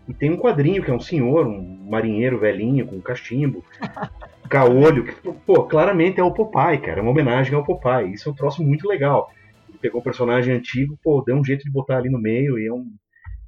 E 0.09 0.15
tem 0.15 0.31
um 0.31 0.37
quadrinho 0.37 0.83
que 0.83 0.91
é 0.91 0.95
um 0.95 1.01
senhor, 1.01 1.47
um 1.47 1.87
marinheiro 1.89 2.39
velhinho 2.39 2.87
com 2.87 2.97
um 2.97 3.01
cachimbo, 3.01 3.65
caolho, 4.49 5.05
que, 5.05 5.33
pô, 5.47 5.65
claramente 5.65 6.21
é 6.21 6.25
o 6.25 6.33
Popeye, 6.33 6.79
cara, 6.79 6.99
é 6.99 7.03
uma 7.03 7.11
homenagem 7.11 7.55
ao 7.55 7.65
Popeye. 7.65 8.13
Isso 8.13 8.29
é 8.29 8.33
um 8.33 8.35
troço 8.35 8.63
muito 8.63 8.89
legal. 8.89 9.31
Ele 9.69 9.79
pegou 9.79 10.01
um 10.01 10.05
personagem 10.05 10.55
antigo, 10.55 10.99
pô, 11.03 11.23
deu 11.23 11.37
um 11.37 11.45
jeito 11.45 11.65
de 11.65 11.71
botar 11.71 11.99
ali 11.99 12.11
no 12.11 12.19
meio 12.19 12.59
e 12.59 12.67
é 12.67 12.73
um 12.73 12.91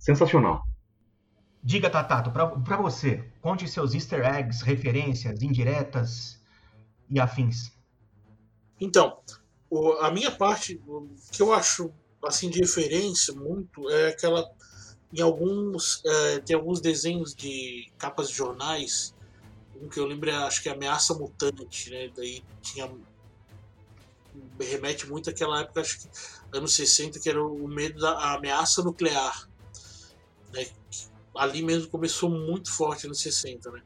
sensacional. 0.03 0.67
Diga, 1.63 1.89
Tatato, 1.89 2.33
para 2.33 2.77
você, 2.77 3.25
conte 3.41 3.69
seus 3.69 3.95
easter 3.95 4.27
eggs, 4.27 4.65
referências, 4.65 5.43
indiretas 5.43 6.43
e 7.09 7.21
afins. 7.21 7.71
Então, 8.81 9.21
o, 9.71 9.93
a 10.01 10.11
minha 10.11 10.33
parte, 10.33 10.83
o 10.89 11.09
que 11.31 11.41
eu 11.41 11.53
acho 11.53 11.93
assim 12.25 12.51
de 12.51 12.59
referência 12.59 13.33
muito 13.33 13.89
é 13.91 14.09
aquela 14.09 14.45
em 15.13 15.21
alguns 15.21 16.03
é, 16.05 16.39
tem 16.41 16.57
alguns 16.57 16.81
desenhos 16.81 17.35
de 17.35 17.91
capas 17.99 18.29
de 18.29 18.35
jornais 18.35 19.13
um 19.81 19.89
que 19.89 19.99
eu 19.99 20.07
lembro 20.07 20.31
é, 20.31 20.35
acho 20.35 20.63
que 20.63 20.69
é 20.69 20.73
ameaça 20.73 21.15
mutante 21.15 21.91
né 21.91 22.13
daí 22.15 22.45
tinha 22.61 22.89
remete 24.61 25.11
muito 25.11 25.29
àquela 25.29 25.63
época 25.63 25.81
acho 25.81 26.03
que 26.03 26.09
anos 26.53 26.75
60 26.75 27.19
que 27.19 27.29
era 27.29 27.45
o 27.45 27.67
medo 27.67 28.01
da 28.01 28.35
ameaça 28.35 28.85
nuclear 28.85 29.49
né 30.53 30.67
ali 31.35 31.63
mesmo 31.63 31.89
começou 31.91 32.29
muito 32.29 32.71
forte 32.71 33.07
nos 33.07 33.21
60, 33.21 33.71
né? 33.71 33.83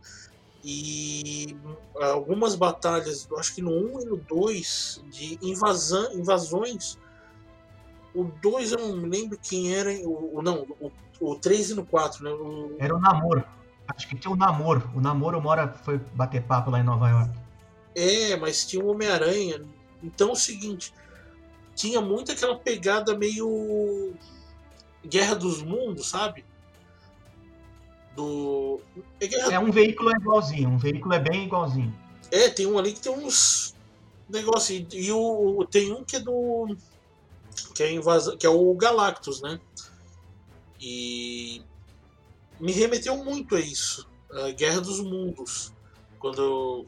E 0.65 1.57
algumas 1.95 2.57
batalhas, 2.57 3.29
acho 3.39 3.55
que 3.55 3.63
no 3.63 3.71
1 3.71 4.01
e 4.01 4.05
no 4.07 4.17
2, 4.17 5.05
de 5.11 5.39
invasão, 5.41 6.13
invasões. 6.13 6.99
O 8.13 8.25
2 8.25 8.73
eu 8.73 8.79
não 8.79 8.97
me 8.97 9.09
lembro 9.09 9.39
quem 9.41 9.75
era. 9.75 9.93
O, 10.05 10.43
não, 10.43 10.67
o, 10.81 10.91
o 11.21 11.37
3 11.37 11.71
e 11.71 11.75
no 11.75 11.87
4, 11.87 12.25
né? 12.25 12.31
O... 12.31 12.75
Era 12.81 12.97
o 12.97 12.99
Namor. 12.99 13.45
Acho 13.87 14.09
que 14.09 14.17
tinha 14.17 14.33
o 14.33 14.37
Namor. 14.37 14.83
O 14.93 15.01
Namor, 15.01 15.37
uma 15.37 15.51
hora 15.51 15.69
foi 15.85 15.99
bater 16.15 16.43
papo 16.43 16.71
lá 16.71 16.81
em 16.81 16.85
Nova 16.85 17.09
York. 17.09 17.31
É, 17.95 18.37
mas 18.37 18.67
tinha 18.67 18.85
o 18.85 18.89
Homem-Aranha. 18.89 19.63
Então 20.03 20.31
é 20.31 20.33
o 20.33 20.37
seguinte: 20.37 20.93
tinha 21.77 22.01
muito 22.01 22.33
aquela 22.33 22.59
pegada 22.59 23.17
meio. 23.17 24.15
Guerra 25.07 25.37
dos 25.37 25.63
Mundos, 25.63 26.09
sabe? 26.09 26.45
Do. 28.17 28.81
É 29.51 29.59
um 29.59 29.71
veículo 29.71 30.11
igualzinho, 30.11 30.71
um 30.71 30.79
veículo 30.79 31.15
é 31.15 31.21
bem 31.21 31.45
igualzinho. 31.45 31.95
É, 32.31 32.49
tem 32.49 32.67
um 32.67 32.79
ali 32.79 32.93
que 32.93 33.01
tem 33.01 33.13
uns 33.13 33.75
negócios. 34.29 34.87
E 34.93 35.13
o, 35.13 35.65
tem 35.71 35.93
um 35.93 36.03
que 36.03 36.17
é 36.17 36.21
do. 36.21 36.77
Que 37.75 37.83
é, 37.85 37.93
invasão, 37.93 38.37
que 38.37 38.47
é 38.47 38.49
o 38.49 38.75
Galactus, 38.75 39.41
né? 39.41 39.61
E 40.81 41.63
me 42.59 42.73
remeteu 42.73 43.23
muito 43.23 43.55
a 43.55 43.61
isso. 43.61 44.09
A 44.33 44.51
Guerra 44.51 44.81
dos 44.81 45.01
Mundos. 45.01 45.73
Quando 46.19 46.43
eu, 46.43 46.87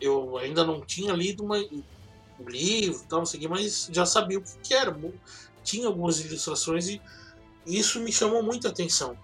eu 0.00 0.38
ainda 0.38 0.64
não 0.64 0.80
tinha 0.80 1.12
lido 1.12 1.44
uma, 1.44 1.58
um 1.58 2.48
livro 2.48 3.04
tal, 3.08 3.20
não 3.20 3.26
sei 3.26 3.38
o 3.38 3.42
que, 3.42 3.48
mas 3.48 3.88
já 3.92 4.06
sabia 4.06 4.38
o 4.38 4.42
que, 4.42 4.56
que 4.62 4.74
era. 4.74 4.96
Tinha 5.62 5.86
algumas 5.86 6.20
ilustrações 6.20 6.88
e 6.88 7.00
isso 7.66 8.00
me 8.00 8.12
chamou 8.12 8.42
muita 8.42 8.68
atenção. 8.68 9.16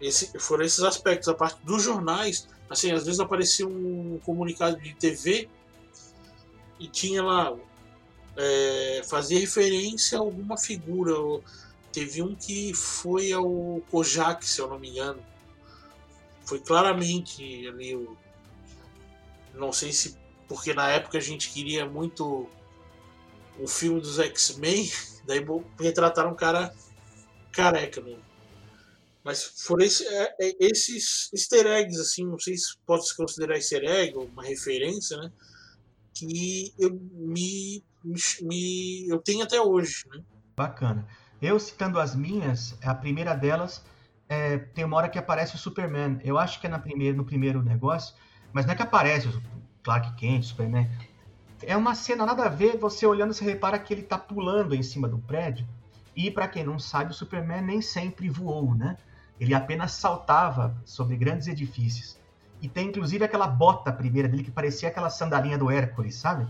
Esse, 0.00 0.38
foram 0.38 0.64
esses 0.64 0.80
aspectos. 0.80 1.28
A 1.28 1.34
parte 1.34 1.58
dos 1.64 1.82
jornais, 1.82 2.48
assim, 2.68 2.92
às 2.92 3.04
vezes 3.04 3.20
aparecia 3.20 3.66
um 3.66 4.20
comunicado 4.24 4.80
de 4.80 4.94
TV 4.94 5.48
e 6.78 6.88
tinha 6.88 7.22
lá. 7.22 7.54
É, 8.36 9.02
fazia 9.08 9.38
referência 9.38 10.18
a 10.18 10.20
alguma 10.20 10.56
figura. 10.56 11.14
Teve 11.92 12.22
um 12.22 12.34
que 12.34 12.74
foi 12.74 13.32
ao 13.32 13.80
Kojak, 13.90 14.44
se 14.44 14.60
eu 14.60 14.68
não 14.68 14.78
me 14.78 14.90
engano. 14.90 15.22
Foi 16.44 16.58
claramente 16.58 17.66
ali 17.68 17.94
o. 17.94 18.16
Não 19.54 19.72
sei 19.72 19.92
se. 19.92 20.16
Porque 20.48 20.74
na 20.74 20.88
época 20.88 21.18
a 21.18 21.20
gente 21.20 21.50
queria 21.50 21.86
muito 21.86 22.48
o 23.58 23.66
filme 23.66 24.00
dos 24.00 24.18
X-Men, 24.18 24.90
daí 25.26 25.44
retrataram 25.78 26.32
um 26.32 26.34
cara 26.34 26.74
careca 27.52 28.00
no, 28.00 28.18
mas 29.24 29.42
foram 29.42 29.84
esse, 29.84 30.06
é, 30.06 30.34
é, 30.38 30.56
esses 30.60 31.30
easter 31.32 31.66
eggs, 31.66 31.98
assim, 31.98 32.26
não 32.26 32.38
sei 32.38 32.56
se 32.58 32.76
pode 32.86 33.08
se 33.08 33.16
considerar 33.16 33.56
easter 33.56 33.82
egg 33.82 34.16
ou 34.16 34.26
uma 34.26 34.44
referência, 34.44 35.16
né? 35.16 35.32
Que 36.12 36.74
eu 36.78 36.90
me, 36.92 37.82
me, 38.42 39.08
eu 39.08 39.18
tenho 39.18 39.42
até 39.42 39.60
hoje, 39.60 40.04
né? 40.10 40.22
Bacana. 40.54 41.06
Eu 41.40 41.58
citando 41.58 41.98
as 41.98 42.14
minhas, 42.14 42.76
a 42.82 42.94
primeira 42.94 43.34
delas 43.34 43.82
é, 44.28 44.58
tem 44.58 44.84
uma 44.84 44.98
hora 44.98 45.08
que 45.08 45.18
aparece 45.18 45.54
o 45.54 45.58
Superman. 45.58 46.20
Eu 46.22 46.38
acho 46.38 46.60
que 46.60 46.66
é 46.66 46.70
na 46.70 46.78
primeira, 46.78 47.16
no 47.16 47.24
primeiro 47.24 47.62
negócio, 47.62 48.14
mas 48.52 48.66
não 48.66 48.74
é 48.74 48.76
que 48.76 48.82
aparece 48.82 49.28
o 49.28 49.42
Clark 49.82 50.14
Kent, 50.16 50.44
Superman. 50.44 50.88
É 51.62 51.74
uma 51.74 51.94
cena 51.94 52.26
nada 52.26 52.44
a 52.44 52.48
ver, 52.48 52.76
você 52.76 53.06
olhando, 53.06 53.32
você 53.32 53.44
repara 53.44 53.78
que 53.78 53.94
ele 53.94 54.02
tá 54.02 54.18
pulando 54.18 54.74
em 54.74 54.82
cima 54.82 55.08
do 55.08 55.18
prédio. 55.18 55.66
E 56.14 56.30
para 56.30 56.46
quem 56.46 56.62
não 56.62 56.78
sabe, 56.78 57.10
o 57.10 57.14
Superman 57.14 57.62
nem 57.62 57.80
sempre 57.80 58.28
voou, 58.28 58.74
né? 58.74 58.98
Ele 59.38 59.54
apenas 59.54 59.92
saltava 59.92 60.76
sobre 60.84 61.16
grandes 61.16 61.48
edifícios. 61.48 62.18
E 62.62 62.68
tem 62.68 62.88
inclusive 62.88 63.24
aquela 63.24 63.46
bota 63.46 63.92
primeira 63.92 64.28
dele 64.28 64.44
que 64.44 64.50
parecia 64.50 64.88
aquela 64.88 65.10
sandalinha 65.10 65.58
do 65.58 65.70
Hércules, 65.70 66.14
sabe? 66.14 66.46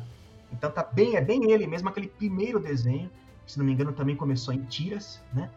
Então 0.53 0.71
tá 0.71 0.83
bem, 0.83 1.17
é 1.17 1.21
bem 1.21 1.51
ele 1.51 1.67
mesmo, 1.67 1.89
aquele 1.89 2.07
primeiro 2.07 2.61
desenho, 2.61 3.11
que, 3.45 3.53
se 3.53 3.59
não 3.59 3.65
me 3.65 3.73
engano 3.73 3.93
também 3.93 4.15
começou 4.15 4.55
em 4.55 4.63
tiras, 4.63 5.21
né? 5.33 5.51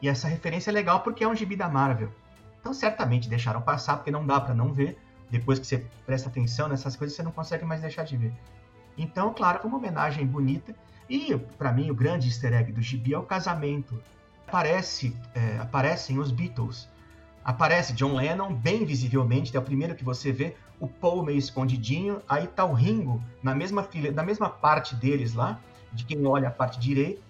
E 0.00 0.08
essa 0.08 0.28
referência 0.28 0.70
é 0.70 0.72
legal 0.72 1.00
porque 1.00 1.24
é 1.24 1.28
um 1.28 1.34
gibi 1.34 1.56
da 1.56 1.68
Marvel. 1.68 2.10
Então 2.60 2.72
certamente 2.72 3.28
deixaram 3.28 3.60
passar 3.60 3.96
porque 3.96 4.10
não 4.10 4.26
dá 4.26 4.40
para 4.40 4.54
não 4.54 4.72
ver. 4.72 4.98
Depois 5.30 5.58
que 5.58 5.66
você 5.66 5.84
presta 6.06 6.28
atenção 6.28 6.68
nessas 6.68 6.94
coisas, 6.94 7.16
você 7.16 7.22
não 7.22 7.32
consegue 7.32 7.64
mais 7.64 7.80
deixar 7.80 8.04
de 8.04 8.16
ver. 8.16 8.32
Então, 8.96 9.32
claro, 9.34 9.58
foi 9.60 9.68
uma 9.68 9.78
homenagem 9.78 10.24
bonita. 10.24 10.74
E, 11.08 11.36
para 11.58 11.72
mim, 11.72 11.90
o 11.90 11.94
grande 11.94 12.28
easter 12.28 12.52
egg 12.52 12.70
do 12.72 12.80
gibi 12.80 13.14
é 13.14 13.18
o 13.18 13.22
casamento 13.22 14.00
aparece, 14.46 15.16
é, 15.34 15.58
aparecem 15.58 16.18
os 16.18 16.30
Beatles. 16.30 16.88
Aparece 17.44 17.92
John 17.92 18.14
Lennon 18.14 18.54
bem 18.54 18.84
visivelmente, 18.84 19.54
é 19.54 19.58
o 19.58 19.62
primeiro 19.62 19.94
que 19.94 20.04
você 20.04 20.32
vê, 20.32 20.54
o 20.78 20.86
Paul 20.86 21.22
meio 21.22 21.38
escondidinho, 21.38 22.22
aí 22.28 22.46
tá 22.46 22.64
o 22.64 22.72
Ringo 22.72 23.22
na 23.42 23.54
mesma 23.54 23.82
fila, 23.82 24.10
na 24.10 24.22
mesma 24.22 24.48
parte 24.48 24.94
deles 24.94 25.34
lá, 25.34 25.60
de 25.92 26.04
quem 26.04 26.24
olha 26.26 26.48
a 26.48 26.50
parte 26.50 26.78
direita, 26.78 27.20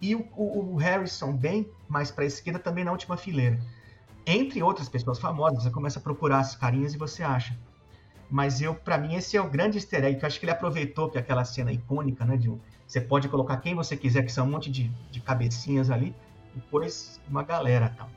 e 0.00 0.14
o, 0.14 0.28
o, 0.36 0.74
o 0.74 0.76
Harrison 0.76 1.32
bem 1.32 1.68
mais 1.88 2.10
para 2.10 2.24
a 2.24 2.26
esquerda 2.26 2.58
também 2.58 2.84
na 2.84 2.92
última 2.92 3.16
fileira. 3.16 3.58
Entre 4.24 4.62
outras 4.62 4.88
pessoas 4.88 5.18
famosas, 5.18 5.62
você 5.62 5.70
começa 5.70 5.98
a 5.98 6.02
procurar 6.02 6.40
as 6.40 6.54
carinhas 6.54 6.94
e 6.94 6.98
você 6.98 7.22
acha. 7.22 7.56
Mas 8.28 8.60
eu, 8.60 8.74
para 8.74 8.98
mim, 8.98 9.14
esse 9.14 9.36
é 9.36 9.40
o 9.40 9.48
grande 9.48 9.78
easter 9.78 10.04
egg, 10.04 10.18
que 10.18 10.24
eu 10.24 10.26
acho 10.26 10.38
que 10.38 10.44
ele 10.44 10.52
aproveitou 10.52 11.08
que 11.08 11.16
aquela 11.16 11.44
cena 11.44 11.72
icônica, 11.72 12.24
né, 12.24 12.36
de 12.36 12.52
você 12.86 13.00
pode 13.00 13.28
colocar 13.28 13.56
quem 13.58 13.74
você 13.74 13.96
quiser, 13.96 14.22
que 14.22 14.32
são 14.32 14.46
um 14.46 14.50
monte 14.50 14.70
de, 14.70 14.88
de 15.10 15.20
cabecinhas 15.20 15.90
ali, 15.90 16.14
depois 16.56 17.20
uma 17.28 17.42
galera 17.42 17.94
tal. 17.96 18.08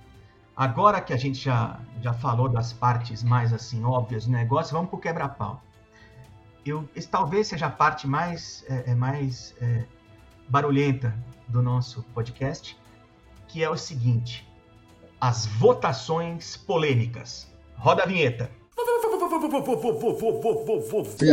Agora 0.56 1.00
que 1.00 1.14
a 1.14 1.18
gente 1.18 1.40
já, 1.40 1.80
já 2.02 2.14
falou 2.14 2.50
das 2.50 2.74
partes 2.74 3.24
mais 3.24 3.54
assim 3.54 3.84
óbvias 3.84 4.26
do 4.26 4.32
negócio, 4.32 4.74
vamos 4.74 4.90
pro 4.90 5.00
quebra-pau. 5.00 5.62
Eu, 6.66 6.90
esse 6.96 7.08
talvez 7.08 7.48
seja 7.48 7.68
a 7.68 7.70
parte 7.70 8.08
mais, 8.08 8.66
é, 8.68 8.92
é 8.92 8.96
mais 8.96 9.56
é, 9.62 9.86
barulhenta 10.50 11.16
do 11.48 11.62
nosso 11.62 12.04
podcast, 12.14 12.78
que 13.48 13.64
é 13.64 13.70
o 13.70 13.78
seguinte: 13.78 14.46
as 15.20 15.46
votações 15.46 16.58
polêmicas. 16.58 17.48
Roda 17.76 18.04
a 18.04 18.06
vinheta. 18.06 18.52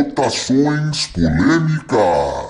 Votações 0.05 1.07
polêmicas. 1.07 2.47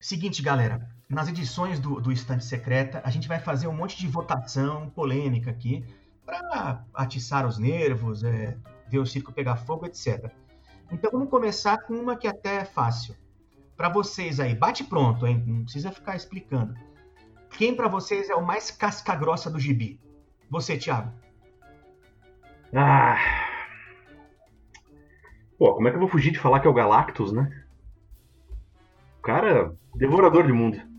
Seguinte, 0.00 0.40
galera. 0.42 0.93
Nas 1.08 1.28
edições 1.28 1.78
do, 1.78 2.00
do 2.00 2.10
Estante 2.10 2.44
Secreta, 2.44 3.02
a 3.04 3.10
gente 3.10 3.28
vai 3.28 3.38
fazer 3.38 3.66
um 3.68 3.74
monte 3.74 3.98
de 3.98 4.08
votação 4.08 4.88
polêmica 4.90 5.50
aqui 5.50 5.84
para 6.24 6.84
atiçar 6.94 7.46
os 7.46 7.58
nervos, 7.58 8.24
é, 8.24 8.56
ver 8.88 8.98
o 8.98 9.06
circo 9.06 9.32
pegar 9.32 9.56
fogo, 9.56 9.84
etc. 9.86 10.30
Então 10.90 11.10
vamos 11.10 11.28
começar 11.28 11.78
com 11.78 11.94
uma 11.94 12.16
que 12.16 12.26
até 12.26 12.56
é 12.56 12.64
fácil. 12.64 13.14
Para 13.76 13.88
vocês 13.88 14.40
aí, 14.40 14.54
bate 14.54 14.84
pronto, 14.84 15.26
hein? 15.26 15.42
Não 15.46 15.64
precisa 15.64 15.92
ficar 15.92 16.16
explicando. 16.16 16.74
Quem 17.50 17.74
para 17.74 17.88
vocês 17.88 18.30
é 18.30 18.34
o 18.34 18.44
mais 18.44 18.70
casca-grossa 18.70 19.50
do 19.50 19.60
gibi? 19.60 20.00
Você, 20.50 20.78
Thiago. 20.78 21.12
Ah. 22.74 23.16
Pô, 25.58 25.74
como 25.74 25.86
é 25.86 25.90
que 25.90 25.96
eu 25.96 26.00
vou 26.00 26.08
fugir 26.08 26.32
de 26.32 26.38
falar 26.38 26.60
que 26.60 26.66
é 26.66 26.70
o 26.70 26.74
Galactus, 26.74 27.32
né? 27.32 27.64
O 29.18 29.22
cara, 29.22 29.74
devorador 29.94 30.46
de 30.46 30.52
mundo. 30.52 30.93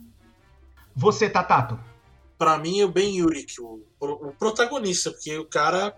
Você, 0.95 1.29
Tatato. 1.29 1.79
Pra 2.37 2.57
mim 2.57 2.79
é 2.81 2.85
o 2.85 2.91
Ben 2.91 3.17
Yurik, 3.17 3.61
o, 3.61 3.81
o 3.99 4.31
protagonista, 4.33 5.11
porque 5.11 5.37
o 5.37 5.45
cara 5.45 5.95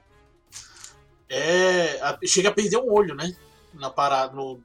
é 1.29 1.99
a- 2.01 2.17
chega 2.25 2.49
a 2.49 2.53
perder 2.53 2.77
um 2.77 2.91
olho, 2.91 3.15
né? 3.15 3.35
Na 3.73 3.89
parada, 3.89 4.33
no 4.35 4.59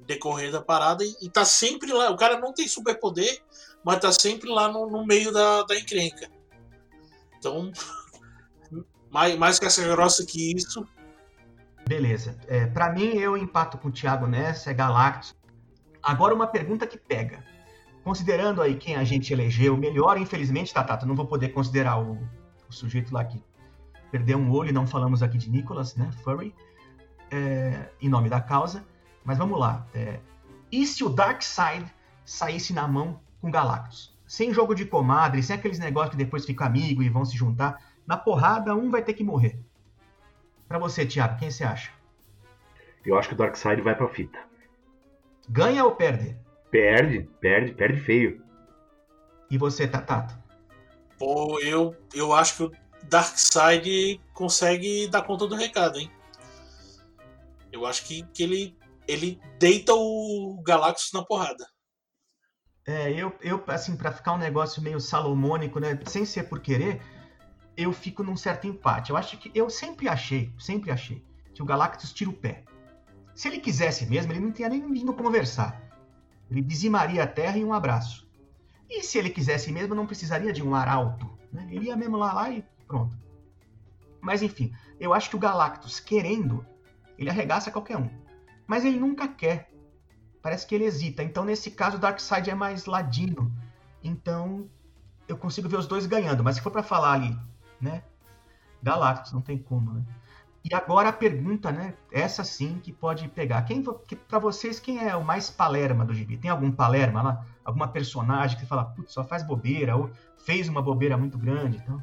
decorrer 0.00 0.50
da 0.52 0.60
parada 0.60 1.04
e, 1.04 1.14
e 1.22 1.28
tá 1.28 1.44
sempre 1.44 1.92
lá. 1.92 2.10
O 2.10 2.16
cara 2.16 2.38
não 2.38 2.52
tem 2.52 2.66
superpoder, 2.68 3.42
mas 3.84 4.00
tá 4.00 4.12
sempre 4.12 4.48
lá 4.48 4.70
no, 4.70 4.88
no 4.88 5.06
meio 5.06 5.32
da, 5.32 5.62
da 5.62 5.78
encrenca. 5.78 6.28
Então, 7.38 7.72
mais, 9.10 9.36
mais 9.36 9.58
casca 9.58 9.82
grossa 9.88 10.24
que 10.26 10.52
isso, 10.54 10.86
Beleza. 11.88 12.36
É, 12.48 12.66
para 12.66 12.92
mim, 12.92 13.16
eu 13.16 13.36
empato 13.36 13.78
com 13.78 13.86
o 13.88 13.92
Thiago 13.92 14.26
nessa, 14.26 14.70
é 14.70 14.74
Galactus. 14.74 15.36
Agora 16.02 16.34
uma 16.34 16.48
pergunta 16.48 16.84
que 16.84 16.98
pega. 16.98 17.44
Considerando 18.06 18.62
aí 18.62 18.76
quem 18.76 18.94
a 18.94 19.02
gente 19.02 19.32
elegeu 19.32 19.76
melhor, 19.76 20.16
infelizmente, 20.16 20.72
Tatato, 20.72 21.04
não 21.04 21.16
vou 21.16 21.26
poder 21.26 21.48
considerar 21.48 22.00
o, 22.00 22.16
o 22.68 22.72
sujeito 22.72 23.12
lá 23.12 23.24
que 23.24 23.42
perdeu 24.12 24.38
um 24.38 24.48
olho, 24.52 24.72
não 24.72 24.86
falamos 24.86 25.24
aqui 25.24 25.36
de 25.36 25.50
Nicholas, 25.50 25.96
né, 25.96 26.08
Furry, 26.22 26.54
é, 27.32 27.90
em 28.00 28.08
nome 28.08 28.28
da 28.28 28.40
causa. 28.40 28.86
Mas 29.24 29.36
vamos 29.36 29.58
lá. 29.58 29.84
É, 29.92 30.20
e 30.70 30.86
se 30.86 31.02
o 31.02 31.08
Darkseid 31.08 31.84
saísse 32.24 32.72
na 32.72 32.86
mão 32.86 33.18
com 33.40 33.50
Galactus? 33.50 34.16
Sem 34.24 34.54
jogo 34.54 34.72
de 34.72 34.84
comadre, 34.84 35.42
sem 35.42 35.56
aqueles 35.56 35.80
negócios 35.80 36.12
que 36.12 36.16
depois 36.16 36.46
ficam 36.46 36.64
amigo 36.64 37.02
e 37.02 37.08
vão 37.08 37.24
se 37.24 37.36
juntar. 37.36 37.82
Na 38.06 38.16
porrada, 38.16 38.72
um 38.72 38.88
vai 38.88 39.02
ter 39.02 39.14
que 39.14 39.24
morrer. 39.24 39.58
Pra 40.68 40.78
você, 40.78 41.04
Thiago, 41.04 41.40
quem 41.40 41.50
você 41.50 41.64
acha? 41.64 41.90
Eu 43.04 43.18
acho 43.18 43.30
que 43.30 43.34
o 43.34 43.36
Darkseid 43.36 43.82
vai 43.82 43.96
pra 43.96 44.06
fita. 44.06 44.38
Ganha 45.48 45.84
ou 45.84 45.90
perde? 45.90 46.45
Perde, 46.70 47.28
perde, 47.40 47.72
perde 47.72 48.00
feio. 48.00 48.42
E 49.50 49.56
você, 49.56 49.86
Tatato? 49.86 50.46
pô, 51.18 51.58
eu, 51.60 51.96
eu 52.14 52.32
acho 52.32 52.56
que 52.56 52.62
o 52.64 52.72
Darkseid 53.04 54.20
consegue 54.32 55.08
dar 55.08 55.22
conta 55.22 55.46
do 55.46 55.54
recado, 55.54 55.98
hein? 55.98 56.10
Eu 57.72 57.84
acho 57.86 58.04
que, 58.04 58.22
que 58.32 58.42
ele, 58.42 58.76
ele 59.06 59.40
deita 59.58 59.92
o 59.94 60.60
Galactus 60.64 61.10
na 61.12 61.24
porrada. 61.24 61.66
É, 62.86 63.10
eu, 63.10 63.36
eu 63.40 63.62
assim, 63.66 63.96
pra 63.96 64.12
ficar 64.12 64.34
um 64.34 64.38
negócio 64.38 64.80
meio 64.80 65.00
salomônico, 65.00 65.80
né, 65.80 65.98
sem 66.06 66.24
ser 66.24 66.44
por 66.44 66.60
querer, 66.60 67.02
eu 67.76 67.92
fico 67.92 68.22
num 68.22 68.36
certo 68.36 68.66
empate. 68.66 69.10
Eu 69.10 69.16
acho 69.16 69.36
que 69.36 69.50
eu 69.54 69.68
sempre 69.68 70.08
achei, 70.08 70.52
sempre 70.58 70.90
achei, 70.90 71.24
que 71.52 71.62
o 71.62 71.66
Galactus 71.66 72.12
tira 72.12 72.30
o 72.30 72.36
pé. 72.36 72.64
Se 73.34 73.48
ele 73.48 73.58
quisesse 73.58 74.06
mesmo, 74.06 74.32
ele 74.32 74.40
não 74.40 74.52
tinha 74.52 74.68
nem 74.68 74.90
vindo 74.90 75.12
conversar. 75.12 75.82
Ele 76.50 76.62
dizimaria 76.62 77.22
a 77.22 77.26
Terra 77.26 77.58
em 77.58 77.64
um 77.64 77.72
abraço. 77.72 78.26
E 78.88 79.02
se 79.02 79.18
ele 79.18 79.30
quisesse 79.30 79.72
mesmo, 79.72 79.94
não 79.94 80.06
precisaria 80.06 80.52
de 80.52 80.62
um 80.62 80.74
arauto. 80.74 81.28
Né? 81.52 81.66
Ele 81.70 81.86
ia 81.86 81.96
mesmo 81.96 82.16
lá, 82.16 82.32
lá 82.32 82.50
e 82.50 82.64
pronto. 82.86 83.16
Mas 84.20 84.42
enfim, 84.42 84.72
eu 84.98 85.12
acho 85.12 85.30
que 85.30 85.36
o 85.36 85.40
Galactus, 85.40 86.00
querendo, 86.00 86.64
ele 87.18 87.30
arregaça 87.30 87.70
qualquer 87.70 87.96
um. 87.96 88.08
Mas 88.66 88.84
ele 88.84 88.98
nunca 88.98 89.28
quer. 89.28 89.72
Parece 90.42 90.66
que 90.66 90.74
ele 90.74 90.84
hesita. 90.84 91.22
Então, 91.22 91.44
nesse 91.44 91.70
caso, 91.70 91.96
o 91.96 92.00
Darkseid 92.00 92.48
é 92.50 92.54
mais 92.54 92.86
ladino. 92.86 93.52
Então, 94.02 94.68
eu 95.28 95.36
consigo 95.36 95.68
ver 95.68 95.76
os 95.76 95.86
dois 95.86 96.06
ganhando. 96.06 96.44
Mas 96.44 96.56
se 96.56 96.62
for 96.62 96.70
pra 96.70 96.82
falar 96.82 97.12
ali, 97.12 97.36
né? 97.80 98.02
Galactus, 98.82 99.32
não 99.32 99.40
tem 99.40 99.58
como, 99.58 99.92
né? 99.92 100.04
E 100.68 100.74
agora 100.74 101.10
a 101.10 101.12
pergunta, 101.12 101.70
né? 101.70 101.94
Essa 102.10 102.42
sim 102.42 102.80
que 102.82 102.92
pode 102.92 103.28
pegar. 103.28 103.62
Quem, 103.62 103.84
pra 104.26 104.40
vocês, 104.40 104.80
quem 104.80 104.98
é 104.98 105.14
o 105.14 105.24
mais 105.24 105.48
palerma 105.48 106.04
do 106.04 106.12
gibi? 106.12 106.36
Tem 106.36 106.50
algum 106.50 106.72
palerma 106.72 107.22
lá? 107.22 107.46
Alguma 107.64 107.86
personagem 107.86 108.56
que 108.56 108.62
você 108.62 108.68
fala, 108.68 108.84
putz, 108.84 109.12
só 109.12 109.22
faz 109.22 109.44
bobeira, 109.44 109.94
ou 109.94 110.10
fez 110.44 110.68
uma 110.68 110.82
bobeira 110.82 111.16
muito 111.16 111.38
grande, 111.38 111.76
então... 111.76 112.02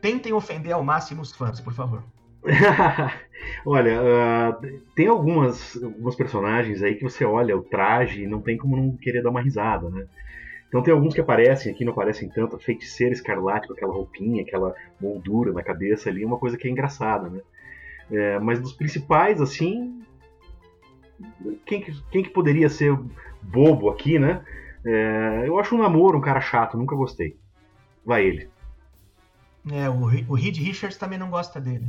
Tentem 0.00 0.32
ofender 0.32 0.72
ao 0.72 0.82
máximo 0.82 1.20
os 1.20 1.32
fãs, 1.32 1.60
por 1.60 1.74
favor. 1.74 2.02
Olha, 3.66 4.00
ah, 4.00 4.58
tem 4.94 5.08
algumas, 5.08 5.76
algumas 5.82 6.16
personagens 6.16 6.82
aí 6.82 6.94
que 6.94 7.02
você 7.02 7.26
olha 7.26 7.54
o 7.54 7.62
traje 7.62 8.22
e 8.22 8.26
não 8.26 8.40
tem 8.40 8.56
como 8.56 8.74
não 8.74 8.96
querer 8.96 9.22
dar 9.22 9.28
uma 9.28 9.42
risada, 9.42 9.90
né? 9.90 10.06
Então 10.66 10.82
tem 10.82 10.94
alguns 10.94 11.12
que 11.12 11.20
aparecem 11.20 11.70
aqui, 11.70 11.84
não 11.84 11.92
aparecem 11.92 12.30
tanto. 12.30 12.58
Feiticeira 12.58 13.12
escarlate 13.12 13.66
com 13.66 13.74
aquela 13.74 13.92
roupinha, 13.92 14.42
aquela 14.42 14.74
moldura 14.98 15.52
na 15.52 15.62
cabeça 15.62 16.08
ali, 16.08 16.22
é 16.22 16.26
uma 16.26 16.38
coisa 16.38 16.56
que 16.56 16.66
é 16.66 16.70
engraçada, 16.70 17.28
né? 17.28 17.40
É, 18.10 18.38
mas 18.40 18.60
dos 18.60 18.72
principais, 18.72 19.40
assim. 19.40 20.04
Quem, 21.66 21.80
que- 21.82 22.02
quem 22.10 22.22
que 22.22 22.30
poderia 22.30 22.68
ser 22.68 22.96
bobo 23.42 23.90
aqui, 23.90 24.18
né? 24.18 24.44
É, 24.84 25.44
eu 25.46 25.58
acho 25.58 25.74
um 25.74 25.78
namoro 25.82 26.18
um 26.18 26.22
cara 26.22 26.40
chato, 26.40 26.76
nunca 26.76 26.96
gostei. 26.96 27.38
Vai 28.04 28.24
ele. 28.26 28.50
É, 29.70 29.88
o, 29.90 30.00
o 30.30 30.34
Reed 30.34 30.56
Richards 30.56 30.96
também 30.96 31.18
não 31.18 31.30
gosta 31.30 31.60
dele. 31.60 31.86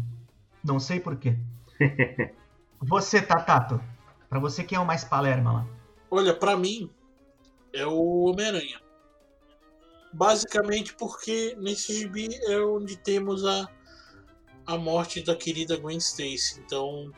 Não 0.63 0.79
sei 0.79 0.99
por 0.99 1.15
quê. 1.17 1.37
Você, 2.83 3.21
Tatato, 3.21 3.79
pra 4.27 4.39
você 4.39 4.63
quem 4.63 4.75
é 4.75 4.81
o 4.81 4.85
mais 4.85 5.03
palerma 5.03 5.51
lá? 5.53 5.67
Olha, 6.09 6.33
pra 6.33 6.57
mim, 6.57 6.89
é 7.71 7.85
o 7.85 8.23
Homem-Aranha. 8.25 8.81
Basicamente 10.11 10.93
porque 10.95 11.55
nesse 11.59 11.93
gibi 11.93 12.27
é 12.47 12.59
onde 12.59 12.97
temos 12.97 13.45
a, 13.45 13.67
a 14.65 14.77
morte 14.77 15.21
da 15.23 15.35
querida 15.35 15.77
Gwen 15.77 15.97
Stacy. 15.97 16.59
Então, 16.59 17.11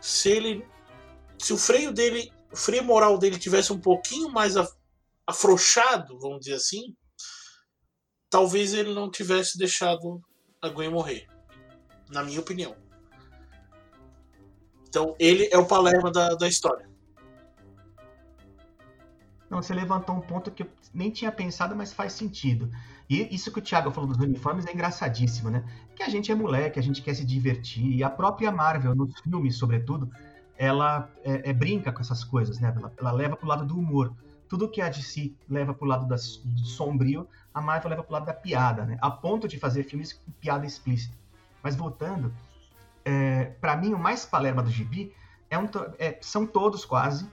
se 0.00 0.30
ele. 0.30 0.66
Se 1.38 1.52
o 1.52 1.58
freio 1.58 1.92
dele. 1.92 2.32
O 2.52 2.56
freio 2.56 2.84
moral 2.84 3.18
dele 3.18 3.38
tivesse 3.38 3.72
um 3.72 3.78
pouquinho 3.78 4.30
mais 4.30 4.56
af- 4.56 4.72
afrouxado, 5.26 6.18
vamos 6.18 6.40
dizer 6.40 6.54
assim, 6.54 6.96
talvez 8.30 8.72
ele 8.72 8.94
não 8.94 9.10
tivesse 9.10 9.58
deixado 9.58 10.22
a 10.62 10.68
Gwen 10.68 10.90
morrer. 10.90 11.26
Na 12.08 12.22
minha 12.22 12.40
opinião. 12.40 12.76
Então, 14.88 15.16
ele 15.18 15.48
é 15.52 15.58
o 15.58 15.66
Palerma 15.66 16.10
da, 16.10 16.34
da 16.36 16.46
história. 16.48 16.88
Não, 19.50 19.60
você 19.60 19.74
levantou 19.74 20.14
um 20.14 20.20
ponto 20.20 20.50
que 20.50 20.62
eu 20.62 20.70
nem 20.94 21.10
tinha 21.10 21.30
pensado, 21.30 21.74
mas 21.76 21.92
faz 21.92 22.12
sentido. 22.12 22.70
E 23.08 23.34
isso 23.34 23.52
que 23.52 23.58
o 23.58 23.62
Thiago 23.62 23.90
falou 23.90 24.10
dos 24.10 24.18
uniformes 24.18 24.66
é 24.66 24.72
engraçadíssimo, 24.72 25.48
né? 25.48 25.64
Que 25.94 26.02
a 26.02 26.08
gente 26.08 26.30
é 26.32 26.34
moleque, 26.34 26.78
a 26.78 26.82
gente 26.82 27.02
quer 27.02 27.14
se 27.14 27.24
divertir. 27.24 27.86
E 27.92 28.02
a 28.02 28.10
própria 28.10 28.50
Marvel, 28.50 28.94
nos 28.94 29.20
filmes, 29.20 29.56
sobretudo, 29.56 30.10
ela 30.58 31.08
é, 31.24 31.50
é, 31.50 31.52
brinca 31.52 31.92
com 31.92 32.00
essas 32.00 32.24
coisas, 32.24 32.58
né? 32.58 32.74
Ela, 32.76 32.92
ela 32.98 33.12
leva 33.12 33.36
pro 33.36 33.46
lado 33.46 33.64
do 33.64 33.78
humor. 33.78 34.12
Tudo 34.48 34.68
que 34.68 34.80
a 34.80 34.88
DC 34.88 35.32
leva 35.48 35.74
pro 35.74 35.86
lado 35.86 36.06
do 36.06 36.64
sombrio, 36.64 37.28
a 37.52 37.60
Marvel 37.60 37.90
leva 37.90 38.02
pro 38.02 38.12
lado 38.12 38.26
da 38.26 38.34
piada, 38.34 38.84
né? 38.84 38.98
A 39.00 39.10
ponto 39.10 39.46
de 39.46 39.58
fazer 39.58 39.84
filmes 39.84 40.12
com 40.12 40.30
piada 40.40 40.66
explícita. 40.66 41.14
Mas 41.62 41.76
voltando, 41.76 42.32
é, 43.04 43.44
para 43.60 43.76
mim, 43.76 43.92
o 43.92 43.98
mais 43.98 44.24
palerma 44.24 44.62
do 44.62 44.70
gibi 44.70 45.12
é 45.48 45.56
um, 45.58 45.68
é, 45.98 46.18
são 46.20 46.46
todos 46.46 46.84
quase, 46.84 47.28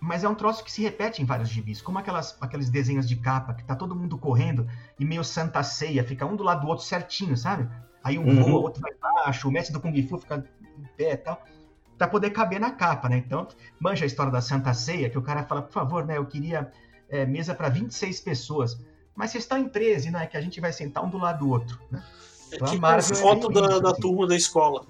mas 0.00 0.24
é 0.24 0.28
um 0.28 0.34
troço 0.34 0.62
que 0.64 0.70
se 0.70 0.82
repete 0.82 1.20
em 1.22 1.24
vários 1.24 1.48
gibis, 1.48 1.82
como 1.82 1.98
aquelas, 1.98 2.36
aqueles 2.40 2.70
desenhos 2.70 3.08
de 3.08 3.16
capa 3.16 3.54
que 3.54 3.64
tá 3.64 3.74
todo 3.74 3.96
mundo 3.96 4.16
correndo 4.16 4.66
e 4.98 5.04
meio 5.04 5.24
santa 5.24 5.62
ceia, 5.62 6.04
fica 6.04 6.24
um 6.24 6.36
do 6.36 6.44
lado 6.44 6.62
do 6.62 6.68
outro 6.68 6.84
certinho, 6.84 7.36
sabe? 7.36 7.68
Aí 8.02 8.18
um 8.18 8.26
Uhum. 8.26 8.42
voa, 8.44 8.60
o 8.60 8.62
outro 8.62 8.80
vai 8.80 8.92
baixo, 8.94 9.48
o 9.48 9.52
mestre 9.52 9.72
do 9.72 9.80
Kung 9.80 10.00
Fu 10.06 10.18
fica 10.18 10.44
em 10.78 10.84
pé 10.96 11.12
e 11.12 11.16
tal, 11.16 11.42
pra 11.96 12.06
poder 12.06 12.30
caber 12.30 12.60
na 12.60 12.70
capa, 12.70 13.08
né? 13.08 13.16
Então, 13.18 13.48
manja 13.80 14.04
a 14.04 14.06
história 14.06 14.30
da 14.30 14.40
santa 14.40 14.72
ceia, 14.72 15.10
que 15.10 15.18
o 15.18 15.22
cara 15.22 15.42
fala, 15.44 15.62
por 15.62 15.72
favor, 15.72 16.06
né, 16.06 16.16
eu 16.16 16.26
queria 16.26 16.70
é, 17.08 17.26
mesa 17.26 17.54
para 17.54 17.68
26 17.68 18.20
pessoas, 18.20 18.78
mas 19.16 19.32
vocês 19.32 19.42
estão 19.44 19.58
em 19.58 19.68
13, 19.68 20.12
né, 20.12 20.26
que 20.26 20.36
a 20.36 20.40
gente 20.40 20.60
vai 20.60 20.72
sentar 20.72 21.04
um 21.04 21.10
do 21.10 21.18
lado 21.18 21.40
do 21.40 21.50
outro, 21.50 21.76
né? 21.90 22.02
É 22.52 22.56
Então, 22.56 22.68
a 22.68 22.70
tipo 22.70 22.82
Marvel 22.82 23.12
é 23.16 23.20
foto 23.20 23.50
meio 23.50 23.60
da, 23.62 23.68
isso, 23.72 23.82
da 23.82 23.90
assim. 23.90 24.00
turma 24.00 24.26
da 24.28 24.36
escola. 24.36 24.86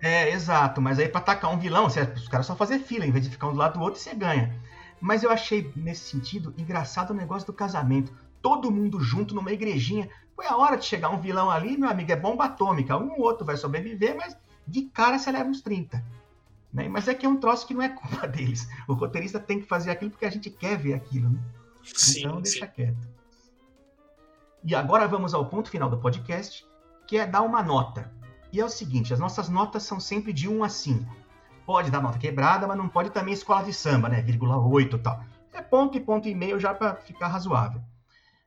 É, 0.00 0.30
exato. 0.30 0.80
Mas 0.80 0.98
aí 0.98 1.08
pra 1.08 1.20
atacar 1.20 1.52
um 1.52 1.58
vilão, 1.58 1.88
você- 1.88 2.02
os 2.02 2.28
caras 2.28 2.46
só 2.46 2.54
fazer 2.54 2.78
fila, 2.78 3.06
em 3.06 3.10
vez 3.10 3.24
de 3.24 3.30
ficar 3.30 3.48
um 3.48 3.52
do 3.52 3.58
lado 3.58 3.78
do 3.78 3.80
outro, 3.84 4.00
você 4.00 4.14
ganha. 4.14 4.54
Mas 5.00 5.22
eu 5.22 5.30
achei, 5.30 5.72
nesse 5.76 6.10
sentido, 6.10 6.54
engraçado 6.58 7.10
o 7.10 7.14
negócio 7.14 7.46
do 7.46 7.52
casamento. 7.52 8.12
Todo 8.42 8.70
mundo 8.70 9.00
junto 9.00 9.34
numa 9.34 9.52
igrejinha. 9.52 10.08
Foi 10.34 10.46
a 10.46 10.56
hora 10.56 10.76
de 10.76 10.84
chegar 10.84 11.10
um 11.10 11.20
vilão 11.20 11.50
ali, 11.50 11.76
meu 11.76 11.88
amigo, 11.88 12.10
é 12.12 12.16
bomba 12.16 12.44
atômica. 12.44 12.96
Um 12.96 13.12
ou 13.12 13.20
outro 13.22 13.44
vai 13.44 13.56
sobreviver, 13.56 14.16
mas 14.16 14.36
de 14.66 14.82
cara 14.82 15.18
você 15.18 15.30
leva 15.32 15.48
uns 15.48 15.60
30. 15.60 16.04
Né? 16.72 16.88
Mas 16.88 17.08
é 17.08 17.14
que 17.14 17.24
é 17.26 17.28
um 17.28 17.38
troço 17.38 17.66
que 17.66 17.74
não 17.74 17.82
é 17.82 17.88
culpa 17.88 18.26
deles. 18.28 18.68
O 18.86 18.92
roteirista 18.94 19.40
tem 19.40 19.60
que 19.60 19.66
fazer 19.66 19.90
aquilo 19.90 20.10
porque 20.10 20.26
a 20.26 20.30
gente 20.30 20.50
quer 20.50 20.76
ver 20.76 20.94
aquilo, 20.94 21.30
né? 21.30 21.40
Sim, 21.82 22.20
então 22.20 22.36
sim. 22.36 22.42
deixa 22.42 22.66
quieto. 22.66 23.08
E 24.64 24.74
agora 24.74 25.06
vamos 25.08 25.32
ao 25.34 25.46
ponto 25.46 25.70
final 25.70 25.88
do 25.88 25.98
podcast, 25.98 26.66
que 27.06 27.16
é 27.16 27.26
dar 27.26 27.42
uma 27.42 27.62
nota. 27.62 28.12
E 28.52 28.60
é 28.60 28.64
o 28.64 28.68
seguinte, 28.68 29.12
as 29.12 29.20
nossas 29.20 29.48
notas 29.48 29.82
são 29.82 30.00
sempre 30.00 30.32
de 30.32 30.48
1 30.48 30.64
a 30.64 30.68
5. 30.68 31.16
Pode 31.66 31.90
dar 31.90 32.00
nota 32.00 32.18
quebrada, 32.18 32.66
mas 32.66 32.78
não 32.78 32.88
pode 32.88 33.10
também 33.10 33.34
escola 33.34 33.62
de 33.62 33.72
samba, 33.72 34.08
né? 34.08 34.22
Vírgula 34.22 34.56
8 34.56 34.96
e 34.96 34.98
tal. 34.98 35.22
É 35.52 35.60
ponto 35.60 35.98
e 35.98 36.00
ponto 36.00 36.28
e 36.28 36.34
meio 36.34 36.58
já 36.58 36.72
para 36.72 36.94
ficar 36.96 37.28
razoável. 37.28 37.82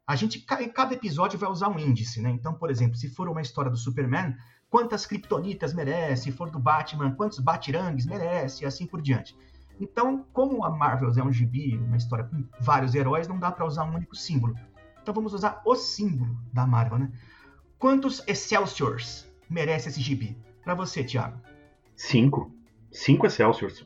A 0.08 0.16
gente, 0.16 0.40
cada 0.40 0.94
episódio, 0.94 1.38
vai 1.38 1.50
usar 1.50 1.70
um 1.70 1.78
índice, 1.78 2.22
né? 2.22 2.32
Então, 2.32 2.54
por 2.54 2.72
exemplo, 2.72 2.98
se 2.98 3.10
for 3.10 3.30
uma 3.30 3.42
história 3.42 3.70
do 3.70 3.78
Superman, 3.78 4.36
quantas 4.70 5.06
kryptonitas 5.06 5.74
merece? 5.74 6.24
Se 6.24 6.32
for 6.32 6.50
do 6.50 6.60
Batman, 6.60 7.12
quantos 7.12 7.40
batirangues 7.40 8.06
merece? 8.08 8.64
E 8.64 8.66
assim 8.66 8.88
por 8.88 9.02
diante. 9.02 9.38
Então, 9.80 10.26
como 10.34 10.66
a 10.66 10.70
Marvel 10.70 11.12
é 11.16 11.24
um 11.24 11.32
gibi, 11.32 11.78
uma 11.78 11.98
história 11.98 12.26
com 12.26 12.44
vários 12.60 12.94
heróis, 12.96 13.28
não 13.28 13.40
dá 13.40 13.52
para 13.52 13.66
usar 13.66 13.84
um 13.84 13.96
único 13.96 14.16
símbolo. 14.16 14.56
Então 15.02 15.14
vamos 15.14 15.34
usar 15.34 15.62
o 15.66 15.76
símbolo 15.76 16.38
da 16.54 16.66
Marvel, 16.68 17.00
né? 17.00 17.12
Quantos 17.80 18.22
Excelsiors 18.28 19.31
merece 19.52 19.90
esse 19.90 20.02
gibi? 20.02 20.38
Para 20.64 20.74
você, 20.74 21.04
Thiago. 21.04 21.40
Cinco. 21.96 22.52
Cinco 22.92 23.26
Excelsiors. 23.28 23.86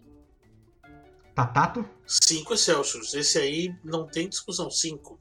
Tatato? 1.36 1.86
5 2.08 2.54
Excelsiors. 2.54 3.14
Esse 3.14 3.38
aí 3.38 3.76
não 3.84 4.08
tem 4.08 4.30
discussão. 4.30 4.72
5. 4.72 5.20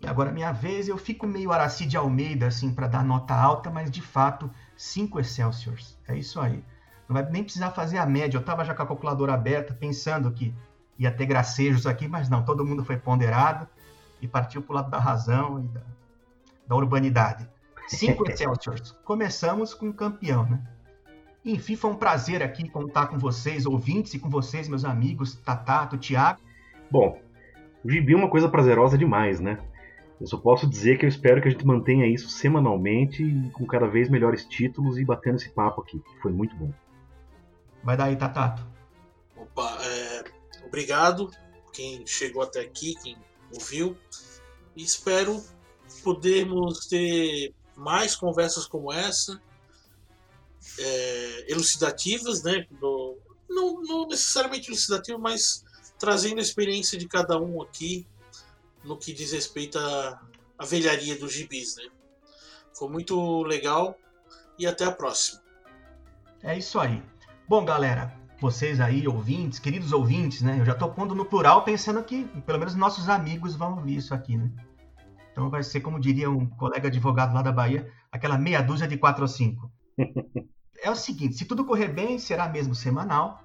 E 0.00 0.06
agora 0.08 0.32
minha 0.32 0.50
vez, 0.50 0.88
eu 0.88 0.98
fico 0.98 1.24
meio 1.24 1.52
Aracide 1.52 1.96
Almeida, 1.96 2.48
assim, 2.48 2.74
para 2.74 2.88
dar 2.88 3.04
nota 3.04 3.32
alta, 3.32 3.70
mas 3.70 3.90
de 3.90 4.02
fato, 4.02 4.50
5 4.76 5.20
Excelsiors. 5.20 5.96
É 6.08 6.16
isso 6.16 6.40
aí. 6.40 6.64
Não 7.08 7.14
vai 7.14 7.30
nem 7.30 7.44
precisar 7.44 7.70
fazer 7.70 7.98
a 7.98 8.06
média. 8.06 8.36
Eu 8.36 8.42
tava 8.42 8.64
já 8.64 8.74
com 8.74 8.82
a 8.82 8.86
calculadora 8.86 9.34
aberta, 9.34 9.72
pensando 9.72 10.32
que 10.32 10.52
ia 10.98 11.12
ter 11.12 11.26
gracejos 11.26 11.86
aqui, 11.86 12.08
mas 12.08 12.28
não, 12.28 12.44
todo 12.44 12.66
mundo 12.66 12.84
foi 12.84 12.96
ponderado 12.96 13.68
e 14.20 14.26
partiu 14.26 14.62
pro 14.62 14.74
lado 14.74 14.90
da 14.90 14.98
razão 14.98 15.60
e 15.60 15.68
da, 15.68 15.82
da 16.66 16.74
urbanidade. 16.74 17.48
5 17.88 18.30
Excelsiors. 18.30 18.92
Começamos 19.04 19.74
com 19.74 19.86
um 19.86 19.92
campeão, 19.92 20.48
né? 20.48 20.62
Enfim, 21.44 21.74
foi 21.74 21.90
um 21.90 21.96
prazer 21.96 22.42
aqui 22.42 22.68
contar 22.68 23.08
com 23.08 23.18
vocês, 23.18 23.66
ouvintes, 23.66 24.14
e 24.14 24.18
com 24.18 24.30
vocês, 24.30 24.68
meus 24.68 24.84
amigos, 24.84 25.34
Tatato, 25.34 25.98
Thiago. 25.98 26.40
Bom, 26.90 27.20
o 27.84 27.90
gibi 27.90 28.12
é 28.12 28.16
uma 28.16 28.30
coisa 28.30 28.48
prazerosa 28.48 28.96
demais, 28.96 29.40
né? 29.40 29.58
Eu 30.20 30.26
só 30.28 30.36
posso 30.36 30.68
dizer 30.68 30.98
que 30.98 31.04
eu 31.04 31.08
espero 31.08 31.42
que 31.42 31.48
a 31.48 31.50
gente 31.50 31.66
mantenha 31.66 32.06
isso 32.06 32.28
semanalmente 32.28 33.24
e 33.24 33.50
com 33.50 33.66
cada 33.66 33.88
vez 33.88 34.08
melhores 34.08 34.44
títulos 34.44 34.96
e 34.98 35.04
batendo 35.04 35.36
esse 35.36 35.50
papo 35.50 35.80
aqui. 35.80 36.00
Foi 36.20 36.30
muito 36.30 36.54
bom. 36.54 36.72
Vai 37.82 37.96
daí, 37.96 38.14
Tatato. 38.14 38.64
Opa, 39.36 39.78
é, 39.82 40.24
obrigado 40.64 41.28
quem 41.72 42.06
chegou 42.06 42.42
até 42.42 42.60
aqui, 42.60 42.94
quem 43.02 43.16
ouviu. 43.52 43.96
E 44.76 44.82
espero 44.82 45.42
podermos 46.04 46.86
ter 46.86 47.52
mais 47.76 48.14
conversas 48.14 48.66
como 48.66 48.92
essa, 48.92 49.40
é, 50.78 51.52
elucidativas, 51.52 52.42
né? 52.42 52.66
não, 53.48 53.82
não 53.82 54.06
necessariamente 54.06 54.68
elucidativas, 54.68 55.20
mas 55.20 55.64
trazendo 55.98 56.38
a 56.38 56.42
experiência 56.42 56.98
de 56.98 57.06
cada 57.06 57.40
um 57.40 57.62
aqui 57.62 58.06
no 58.82 58.96
que 58.96 59.12
diz 59.12 59.32
respeito 59.32 59.78
à, 59.78 60.20
à 60.58 60.64
velharia 60.64 61.18
dos 61.18 61.32
gibis. 61.32 61.76
Né? 61.76 61.84
Foi 62.74 62.88
muito 62.88 63.42
legal 63.44 63.96
e 64.58 64.66
até 64.66 64.84
a 64.84 64.92
próxima. 64.92 65.42
É 66.42 66.58
isso 66.58 66.78
aí. 66.80 67.02
Bom, 67.48 67.64
galera, 67.64 68.12
vocês 68.40 68.80
aí, 68.80 69.06
ouvintes, 69.06 69.58
queridos 69.60 69.92
ouvintes, 69.92 70.42
né? 70.42 70.58
Eu 70.58 70.64
já 70.64 70.74
tô 70.74 70.88
pondo 70.88 71.14
no 71.14 71.24
plural 71.24 71.62
pensando 71.62 72.02
que 72.02 72.24
pelo 72.44 72.58
menos 72.58 72.74
nossos 72.74 73.08
amigos 73.08 73.54
vão 73.54 73.76
ouvir 73.76 73.96
isso 73.96 74.12
aqui, 74.12 74.36
né? 74.36 74.50
Então 75.32 75.50
vai 75.50 75.62
ser, 75.62 75.80
como 75.80 75.98
diria 75.98 76.30
um 76.30 76.46
colega 76.46 76.88
advogado 76.88 77.34
lá 77.34 77.42
da 77.42 77.50
Bahia, 77.50 77.90
aquela 78.10 78.38
meia 78.38 78.62
dúzia 78.62 78.86
de 78.86 78.96
quatro 78.96 79.22
ou 79.22 79.28
cinco. 79.28 79.72
é 80.82 80.90
o 80.90 80.94
seguinte, 80.94 81.36
se 81.36 81.44
tudo 81.44 81.64
correr 81.64 81.88
bem, 81.88 82.18
será 82.18 82.48
mesmo 82.48 82.74
semanal. 82.74 83.42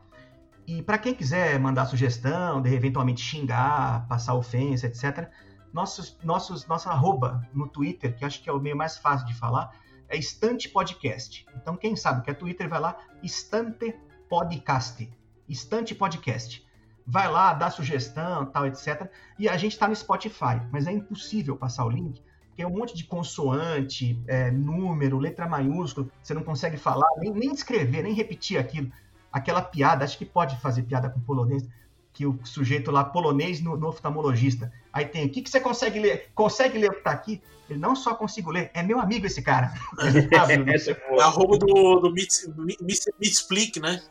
E 0.67 0.82
para 0.84 0.97
quem 0.97 1.13
quiser 1.13 1.58
mandar 1.60 1.86
sugestão, 1.86 2.62
de 2.62 2.73
eventualmente 2.73 3.21
xingar, 3.21 4.06
passar 4.08 4.34
ofensa, 4.34 4.88
etc., 4.88 5.30
nossos, 5.71 6.17
nossos, 6.23 6.67
nossa 6.67 6.89
arroba 6.89 7.47
no 7.54 7.67
Twitter, 7.67 8.15
que 8.15 8.26
acho 8.26 8.41
que 8.43 8.50
é 8.50 8.54
o 8.54 8.60
meio 8.60 8.76
mais 8.76 8.97
fácil 8.97 9.26
de 9.28 9.34
falar, 9.34 9.71
é 10.10 10.17
Estante 10.17 10.67
Podcast. 10.69 11.45
Então, 11.56 11.78
quem 11.78 11.95
sabe 11.95 12.23
que 12.23 12.32
é 12.32 12.34
Twitter, 12.34 12.67
vai 12.67 12.80
lá, 12.80 12.97
Estante 13.23 13.95
Podcast. 14.30 15.10
Estante 15.47 15.95
Podcast. 15.95 16.66
Vai 17.09 17.31
lá, 17.31 17.53
dá 17.53 17.71
sugestão, 17.71 18.45
tal, 18.47 18.67
etc. 18.67 19.09
E 19.39 19.47
a 19.47 19.55
gente 19.55 19.71
está 19.71 19.87
no 19.87 19.95
Spotify, 19.95 20.61
mas 20.71 20.87
é 20.87 20.91
impossível 20.91 21.55
passar 21.55 21.85
o 21.85 21.89
link, 21.89 22.21
porque 22.47 22.61
é 22.61 22.67
um 22.67 22.77
monte 22.77 22.97
de 22.97 23.05
consoante, 23.05 24.21
é, 24.27 24.51
número, 24.51 25.17
letra 25.17 25.47
maiúscula, 25.47 26.07
você 26.21 26.33
não 26.33 26.43
consegue 26.43 26.75
falar, 26.75 27.07
nem, 27.17 27.31
nem 27.31 27.53
escrever, 27.53 28.03
nem 28.03 28.13
repetir 28.13 28.59
aquilo. 28.59 28.91
Aquela 29.31 29.61
piada, 29.61 30.03
acho 30.03 30.17
que 30.17 30.25
pode 30.25 30.59
fazer 30.59 30.83
piada 30.83 31.09
com 31.09 31.21
polonês, 31.21 31.65
que 32.11 32.25
o 32.25 32.37
sujeito 32.43 32.91
lá, 32.91 33.05
polonês 33.05 33.61
no, 33.61 33.77
no 33.77 33.87
oftalmologista. 33.87 34.73
Aí 34.91 35.05
tem, 35.05 35.27
o 35.27 35.29
que, 35.29 35.43
que 35.43 35.49
você 35.49 35.59
consegue 35.59 35.99
ler? 35.99 36.29
Consegue 36.33 36.77
ler 36.77 36.89
o 36.89 36.95
que 36.95 37.03
tá 37.03 37.11
aqui? 37.11 37.41
Ele 37.69 37.79
não 37.79 37.95
só 37.95 38.15
consigo 38.15 38.49
ler, 38.49 38.71
é 38.73 38.81
meu 38.81 38.99
amigo 38.99 39.27
esse 39.27 39.41
cara. 39.41 39.71
Essa 40.73 40.91
é 40.91 40.93
É 40.93 41.09
boa. 41.09 41.23
arroba 41.23 41.57
do, 41.57 41.99
do 41.99 42.11
Meet, 42.11 42.47
Meet, 42.81 43.05
Meetsplick, 43.19 43.79
né? 43.79 44.01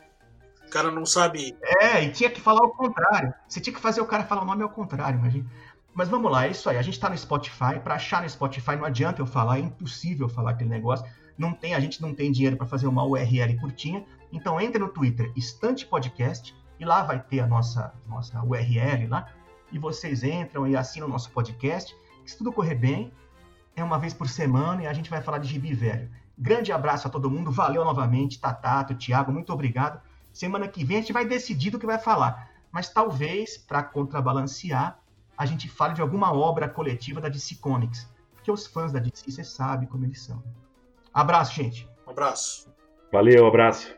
O 0.67 0.69
cara 0.69 0.91
não 0.91 1.05
sabe. 1.05 1.55
É, 1.81 2.03
e 2.03 2.11
tinha 2.11 2.29
que 2.29 2.41
falar 2.41 2.61
o 2.61 2.71
contrário. 2.71 3.33
Você 3.47 3.61
tinha 3.61 3.73
que 3.73 3.79
fazer 3.79 4.01
o 4.01 4.05
cara 4.05 4.25
falar 4.25 4.41
o 4.41 4.45
nome 4.45 4.63
ao 4.63 4.69
contrário, 4.69 5.17
imagina. 5.17 5.49
Mas 5.93 6.09
vamos 6.09 6.29
lá, 6.29 6.45
é 6.45 6.51
isso 6.51 6.69
aí. 6.69 6.77
A 6.77 6.81
gente 6.81 6.99
tá 6.99 7.09
no 7.09 7.17
Spotify. 7.17 7.79
Para 7.81 7.95
achar 7.95 8.21
no 8.21 8.29
Spotify 8.29 8.75
não 8.75 8.85
adianta 8.85 9.21
eu 9.21 9.25
falar, 9.25 9.57
é 9.57 9.61
impossível 9.61 10.27
falar 10.27 10.51
aquele 10.51 10.69
negócio. 10.69 11.05
Não 11.37 11.53
tem, 11.53 11.73
a 11.73 11.79
gente 11.79 12.01
não 12.01 12.13
tem 12.13 12.31
dinheiro 12.31 12.57
para 12.57 12.67
fazer 12.67 12.85
uma 12.85 13.05
URL 13.05 13.57
curtinha. 13.59 14.05
Então 14.31 14.59
entre 14.59 14.77
no 14.77 14.89
Twitter, 14.89 15.31
Estante 15.35 15.85
Podcast, 15.85 16.53
e 16.79 16.85
lá 16.85 17.01
vai 17.01 17.19
ter 17.19 17.39
a 17.39 17.47
nossa, 17.47 17.93
nossa 18.05 18.43
URL 18.43 19.07
lá. 19.07 19.27
E 19.71 19.79
vocês 19.79 20.21
entram 20.21 20.67
e 20.67 20.75
assinam 20.75 21.07
o 21.07 21.09
nosso 21.09 21.31
podcast. 21.31 21.95
Se 22.25 22.37
tudo 22.37 22.51
correr 22.51 22.75
bem, 22.75 23.11
é 23.75 23.83
uma 23.83 23.97
vez 23.97 24.13
por 24.13 24.27
semana 24.27 24.83
e 24.83 24.87
a 24.87 24.93
gente 24.93 25.09
vai 25.09 25.21
falar 25.21 25.37
de 25.37 25.47
gibi 25.47 25.73
velho. 25.73 26.09
Grande 26.37 26.71
abraço 26.71 27.07
a 27.07 27.09
todo 27.09 27.31
mundo, 27.31 27.51
valeu 27.51 27.83
novamente, 27.83 28.39
Tatato, 28.39 28.93
Thiago, 28.93 29.31
muito 29.31 29.51
obrigado. 29.51 29.99
Semana 30.37 30.67
que 30.67 30.83
vem 30.83 30.97
a 30.97 31.01
gente 31.01 31.11
vai 31.11 31.25
decidir 31.25 31.71
do 31.71 31.79
que 31.79 31.85
vai 31.87 31.97
falar. 31.97 32.51
Mas 32.71 32.89
talvez, 32.89 33.57
para 33.57 33.81
contrabalancear, 33.81 34.99
a 35.35 35.47
gente 35.47 35.67
fale 35.67 35.95
de 35.95 36.01
alguma 36.01 36.31
obra 36.31 36.69
coletiva 36.69 37.19
da 37.19 37.27
DC 37.27 37.55
Comics. 37.55 38.07
Porque 38.35 38.51
os 38.51 38.67
fãs 38.67 38.91
da 38.91 38.99
DC, 38.99 39.31
você 39.31 39.43
sabe 39.43 39.87
como 39.87 40.05
eles 40.05 40.21
são. 40.21 40.43
Abraço, 41.11 41.55
gente. 41.55 41.89
Um 42.05 42.11
abraço. 42.11 42.71
Valeu, 43.11 43.47
abraço. 43.47 43.96